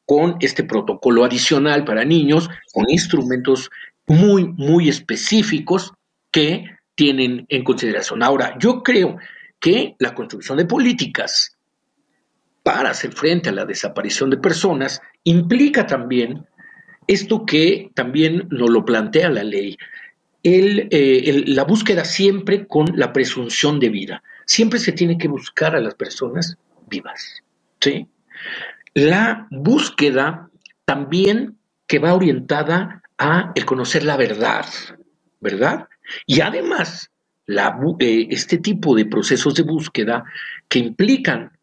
con 0.06 0.38
este 0.42 0.64
protocolo 0.64 1.24
adicional 1.24 1.86
para 1.86 2.04
niños, 2.04 2.50
con 2.74 2.90
instrumentos 2.90 3.70
muy, 4.08 4.46
muy 4.46 4.90
específicos 4.90 5.94
que 6.32 6.66
tienen 6.96 7.46
en 7.50 7.64
consideración. 7.64 8.22
Ahora, 8.22 8.58
yo 8.60 8.84
creo 8.84 9.18
que 9.60 9.96
la 10.00 10.14
construcción 10.14 10.58
de 10.58 10.66
políticas 10.66 11.58
para 12.64 12.92
hacer 12.92 13.12
frente 13.14 13.50
a 13.50 13.54
la 13.54 13.66
desaparición 13.66 14.30
de 14.30 14.38
personas 14.38 15.02
implica 15.24 15.86
también 15.86 16.46
esto 17.08 17.46
que 17.46 17.90
también 17.94 18.48
nos 18.50 18.70
lo 18.70 18.86
plantea 18.86 19.30
la 19.30 19.44
ley, 19.44 19.78
eh, 20.44 21.44
la 21.48 21.64
búsqueda 21.64 22.06
siempre 22.06 22.66
con 22.68 22.88
la 22.96 23.12
presunción 23.12 23.80
de 23.80 23.90
vida. 23.90 24.24
Siempre 24.46 24.80
se 24.80 24.92
tiene 24.92 25.18
que 25.18 25.28
buscar 25.28 25.76
a 25.76 25.82
las 25.82 25.96
personas 25.96 26.58
¿sí? 27.80 28.08
La 28.94 29.48
búsqueda 29.50 30.50
también 30.86 31.58
que 31.88 32.00
va 32.00 32.14
orientada 32.14 33.02
a 33.18 33.52
el 33.56 33.66
conocer 33.66 34.04
la 34.04 34.18
verdad, 34.18 34.66
¿verdad? 35.40 35.88
Y 36.26 36.42
además, 36.42 37.10
eh, 37.48 38.28
este 38.30 38.58
tipo 38.58 38.96
de 38.96 39.06
procesos 39.06 39.56
de 39.56 39.64
búsqueda 39.64 40.24
que 40.68 40.80
implican, 40.80 41.58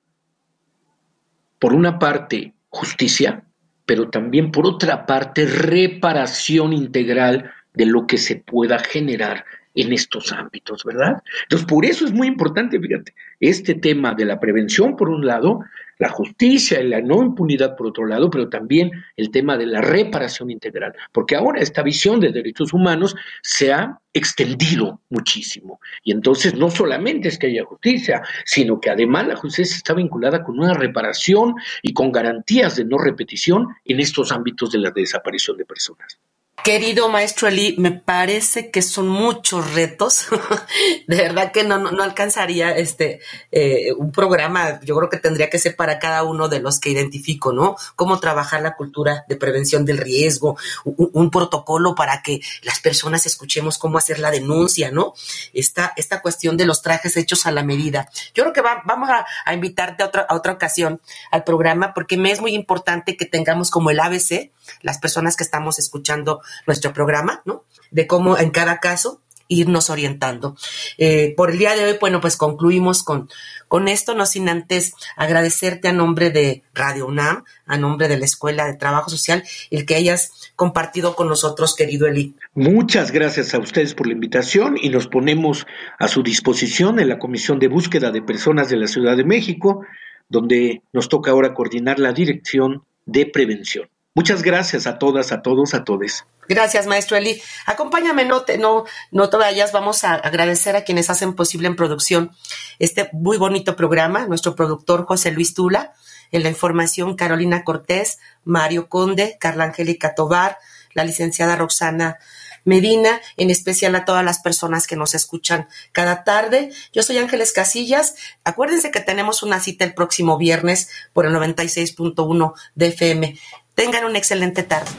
por 1.58 1.74
una 1.74 1.98
parte, 1.98 2.54
justicia, 2.68 3.44
pero 3.84 4.08
también, 4.08 4.50
por 4.50 4.66
otra 4.66 5.04
parte, 5.04 5.46
reparación 5.46 6.72
integral 6.72 7.52
de 7.74 7.86
lo 7.86 8.06
que 8.06 8.18
se 8.18 8.36
pueda 8.36 8.78
generar 8.78 9.44
en 9.74 9.92
estos 9.92 10.32
ámbitos, 10.32 10.84
¿verdad? 10.84 11.22
Entonces, 11.42 11.66
por 11.66 11.84
eso 11.84 12.04
es 12.04 12.12
muy 12.12 12.26
importante, 12.26 12.80
fíjate, 12.80 13.14
este 13.38 13.74
tema 13.74 14.14
de 14.14 14.24
la 14.24 14.40
prevención, 14.40 14.96
por 14.96 15.08
un 15.08 15.24
lado, 15.24 15.60
la 15.98 16.08
justicia 16.08 16.80
y 16.80 16.88
la 16.88 17.00
no 17.02 17.22
impunidad, 17.22 17.76
por 17.76 17.88
otro 17.88 18.06
lado, 18.06 18.30
pero 18.30 18.48
también 18.48 18.90
el 19.16 19.30
tema 19.30 19.58
de 19.58 19.66
la 19.66 19.82
reparación 19.82 20.50
integral, 20.50 20.94
porque 21.12 21.36
ahora 21.36 21.60
esta 21.60 21.82
visión 21.82 22.20
de 22.20 22.32
derechos 22.32 22.72
humanos 22.72 23.14
se 23.42 23.72
ha 23.72 23.98
extendido 24.12 25.00
muchísimo. 25.10 25.78
Y 26.02 26.12
entonces 26.12 26.54
no 26.54 26.70
solamente 26.70 27.28
es 27.28 27.38
que 27.38 27.48
haya 27.48 27.64
justicia, 27.64 28.22
sino 28.46 28.80
que 28.80 28.90
además 28.90 29.28
la 29.28 29.36
justicia 29.36 29.76
está 29.76 29.92
vinculada 29.92 30.42
con 30.42 30.58
una 30.58 30.74
reparación 30.74 31.54
y 31.82 31.92
con 31.92 32.10
garantías 32.10 32.76
de 32.76 32.86
no 32.86 32.96
repetición 32.96 33.68
en 33.84 34.00
estos 34.00 34.32
ámbitos 34.32 34.72
de 34.72 34.78
la 34.78 34.90
desaparición 34.90 35.58
de 35.58 35.66
personas. 35.66 36.18
Querido 36.64 37.08
maestro 37.08 37.48
Eli, 37.48 37.74
me 37.78 37.90
parece 37.90 38.70
que 38.70 38.82
son 38.82 39.08
muchos 39.08 39.72
retos. 39.72 40.26
de 41.06 41.16
verdad 41.16 41.52
que 41.52 41.64
no, 41.64 41.78
no, 41.78 42.02
alcanzaría 42.02 42.76
este 42.76 43.20
eh, 43.50 43.92
un 43.96 44.12
programa. 44.12 44.78
Yo 44.82 44.94
creo 44.96 45.08
que 45.08 45.16
tendría 45.16 45.48
que 45.48 45.58
ser 45.58 45.74
para 45.74 45.98
cada 45.98 46.22
uno 46.22 46.48
de 46.48 46.60
los 46.60 46.78
que 46.78 46.90
identifico, 46.90 47.52
¿no? 47.52 47.76
Cómo 47.96 48.20
trabajar 48.20 48.60
la 48.60 48.76
cultura 48.76 49.24
de 49.28 49.36
prevención 49.36 49.84
del 49.86 49.98
riesgo, 49.98 50.58
un, 50.84 51.30
protocolo 51.30 51.94
para 51.94 52.22
que 52.22 52.40
las 52.62 52.80
personas 52.80 53.24
escuchemos 53.24 53.78
cómo 53.78 53.96
hacer 53.96 54.18
la 54.18 54.30
denuncia, 54.30 54.90
¿no? 54.90 55.14
Esta, 55.54 55.94
esta 55.96 56.20
cuestión 56.20 56.56
de 56.56 56.66
los 56.66 56.82
trajes 56.82 57.16
hechos 57.16 57.46
a 57.46 57.52
la 57.52 57.62
medida. 57.62 58.10
Yo 58.34 58.42
creo 58.42 58.52
que 58.52 58.62
vamos 58.84 59.08
a, 59.08 59.54
invitarte 59.54 60.02
a 60.02 60.06
otra, 60.06 60.26
a 60.28 60.34
otra 60.34 60.52
ocasión 60.52 61.00
al 61.30 61.44
programa 61.44 61.94
porque 61.94 62.16
me 62.16 62.32
es 62.32 62.40
muy 62.40 62.54
importante 62.54 63.16
que 63.16 63.24
tengamos 63.24 63.70
como 63.70 63.90
el 63.90 64.00
ABC, 64.00 64.50
las 64.82 64.98
personas 64.98 65.36
que 65.36 65.44
estamos 65.44 65.78
escuchando 65.78 66.42
nuestro 66.66 66.92
programa, 66.92 67.42
¿no? 67.44 67.64
De 67.90 68.06
cómo 68.06 68.38
en 68.38 68.50
cada 68.50 68.78
caso 68.78 69.20
irnos 69.50 69.90
orientando. 69.90 70.56
Eh, 70.96 71.34
por 71.36 71.50
el 71.50 71.58
día 71.58 71.74
de 71.74 71.84
hoy, 71.84 71.96
bueno, 72.00 72.20
pues 72.20 72.36
concluimos 72.36 73.02
con, 73.02 73.28
con 73.68 73.88
esto, 73.88 74.14
no 74.14 74.24
sin 74.24 74.48
antes 74.48 74.94
agradecerte 75.16 75.88
a 75.88 75.92
nombre 75.92 76.30
de 76.30 76.62
Radio 76.72 77.06
UNAM, 77.06 77.44
a 77.66 77.76
nombre 77.76 78.06
de 78.08 78.16
la 78.16 78.24
Escuela 78.24 78.66
de 78.66 78.74
Trabajo 78.74 79.10
Social, 79.10 79.42
el 79.70 79.84
que 79.84 79.96
hayas 79.96 80.52
compartido 80.54 81.16
con 81.16 81.28
nosotros, 81.28 81.74
querido 81.74 82.06
Eli. 82.06 82.36
Muchas 82.54 83.10
gracias 83.10 83.52
a 83.52 83.58
ustedes 83.58 83.94
por 83.94 84.06
la 84.06 84.12
invitación 84.12 84.76
y 84.80 84.88
nos 84.88 85.08
ponemos 85.08 85.66
a 85.98 86.06
su 86.06 86.22
disposición 86.22 87.00
en 87.00 87.08
la 87.08 87.18
Comisión 87.18 87.58
de 87.58 87.68
Búsqueda 87.68 88.12
de 88.12 88.22
Personas 88.22 88.70
de 88.70 88.76
la 88.76 88.86
Ciudad 88.86 89.16
de 89.16 89.24
México, 89.24 89.84
donde 90.28 90.82
nos 90.92 91.08
toca 91.08 91.32
ahora 91.32 91.54
coordinar 91.54 91.98
la 91.98 92.12
dirección 92.12 92.84
de 93.04 93.26
prevención. 93.26 93.88
Muchas 94.20 94.42
gracias 94.42 94.86
a 94.86 94.98
todas, 94.98 95.32
a 95.32 95.40
todos, 95.40 95.72
a 95.72 95.82
todes. 95.82 96.26
Gracias, 96.46 96.86
maestro 96.86 97.16
Eli. 97.16 97.40
Acompáñame, 97.64 98.26
no 98.26 98.42
te, 98.42 98.58
no, 98.58 98.84
no 99.10 99.30
te 99.30 99.38
vayas. 99.38 99.72
Vamos 99.72 100.04
a 100.04 100.12
agradecer 100.12 100.76
a 100.76 100.84
quienes 100.84 101.08
hacen 101.08 101.32
posible 101.32 101.68
en 101.68 101.74
producción 101.74 102.30
este 102.78 103.08
muy 103.14 103.38
bonito 103.38 103.76
programa. 103.76 104.26
Nuestro 104.26 104.54
productor 104.54 105.06
José 105.06 105.30
Luis 105.30 105.54
Tula, 105.54 105.94
en 106.32 106.42
la 106.42 106.50
información 106.50 107.16
Carolina 107.16 107.64
Cortés, 107.64 108.18
Mario 108.44 108.90
Conde, 108.90 109.38
Carla 109.40 109.64
Angélica 109.64 110.14
Tobar, 110.14 110.58
la 110.92 111.04
licenciada 111.04 111.56
Roxana 111.56 112.18
Medina, 112.64 113.22
en 113.38 113.48
especial 113.50 113.94
a 113.94 114.04
todas 114.04 114.22
las 114.22 114.40
personas 114.40 114.86
que 114.86 114.96
nos 114.96 115.14
escuchan 115.14 115.66
cada 115.92 116.24
tarde. 116.24 116.72
Yo 116.92 117.02
soy 117.02 117.16
Ángeles 117.16 117.54
Casillas. 117.54 118.16
Acuérdense 118.44 118.90
que 118.90 119.00
tenemos 119.00 119.42
una 119.42 119.60
cita 119.60 119.86
el 119.86 119.94
próximo 119.94 120.36
viernes 120.36 120.90
por 121.14 121.24
el 121.24 121.32
96.1 121.32 122.52
de 122.74 122.86
FM. 122.88 123.38
Tengan 123.74 124.04
una 124.04 124.18
excelente 124.18 124.62
tarde. 124.62 124.90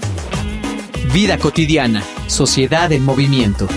Vida 1.13 1.37
cotidiana, 1.37 2.03
sociedad 2.27 2.91
en 2.91 3.03
movimiento. 3.03 3.67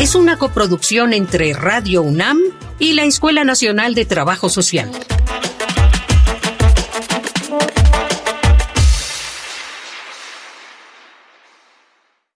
Es 0.00 0.14
una 0.14 0.38
coproducción 0.38 1.12
entre 1.12 1.52
Radio 1.52 2.02
UNAM 2.02 2.38
y 2.78 2.94
la 2.94 3.04
Escuela 3.04 3.44
Nacional 3.44 3.94
de 3.94 4.06
Trabajo 4.06 4.48
Social. 4.48 4.90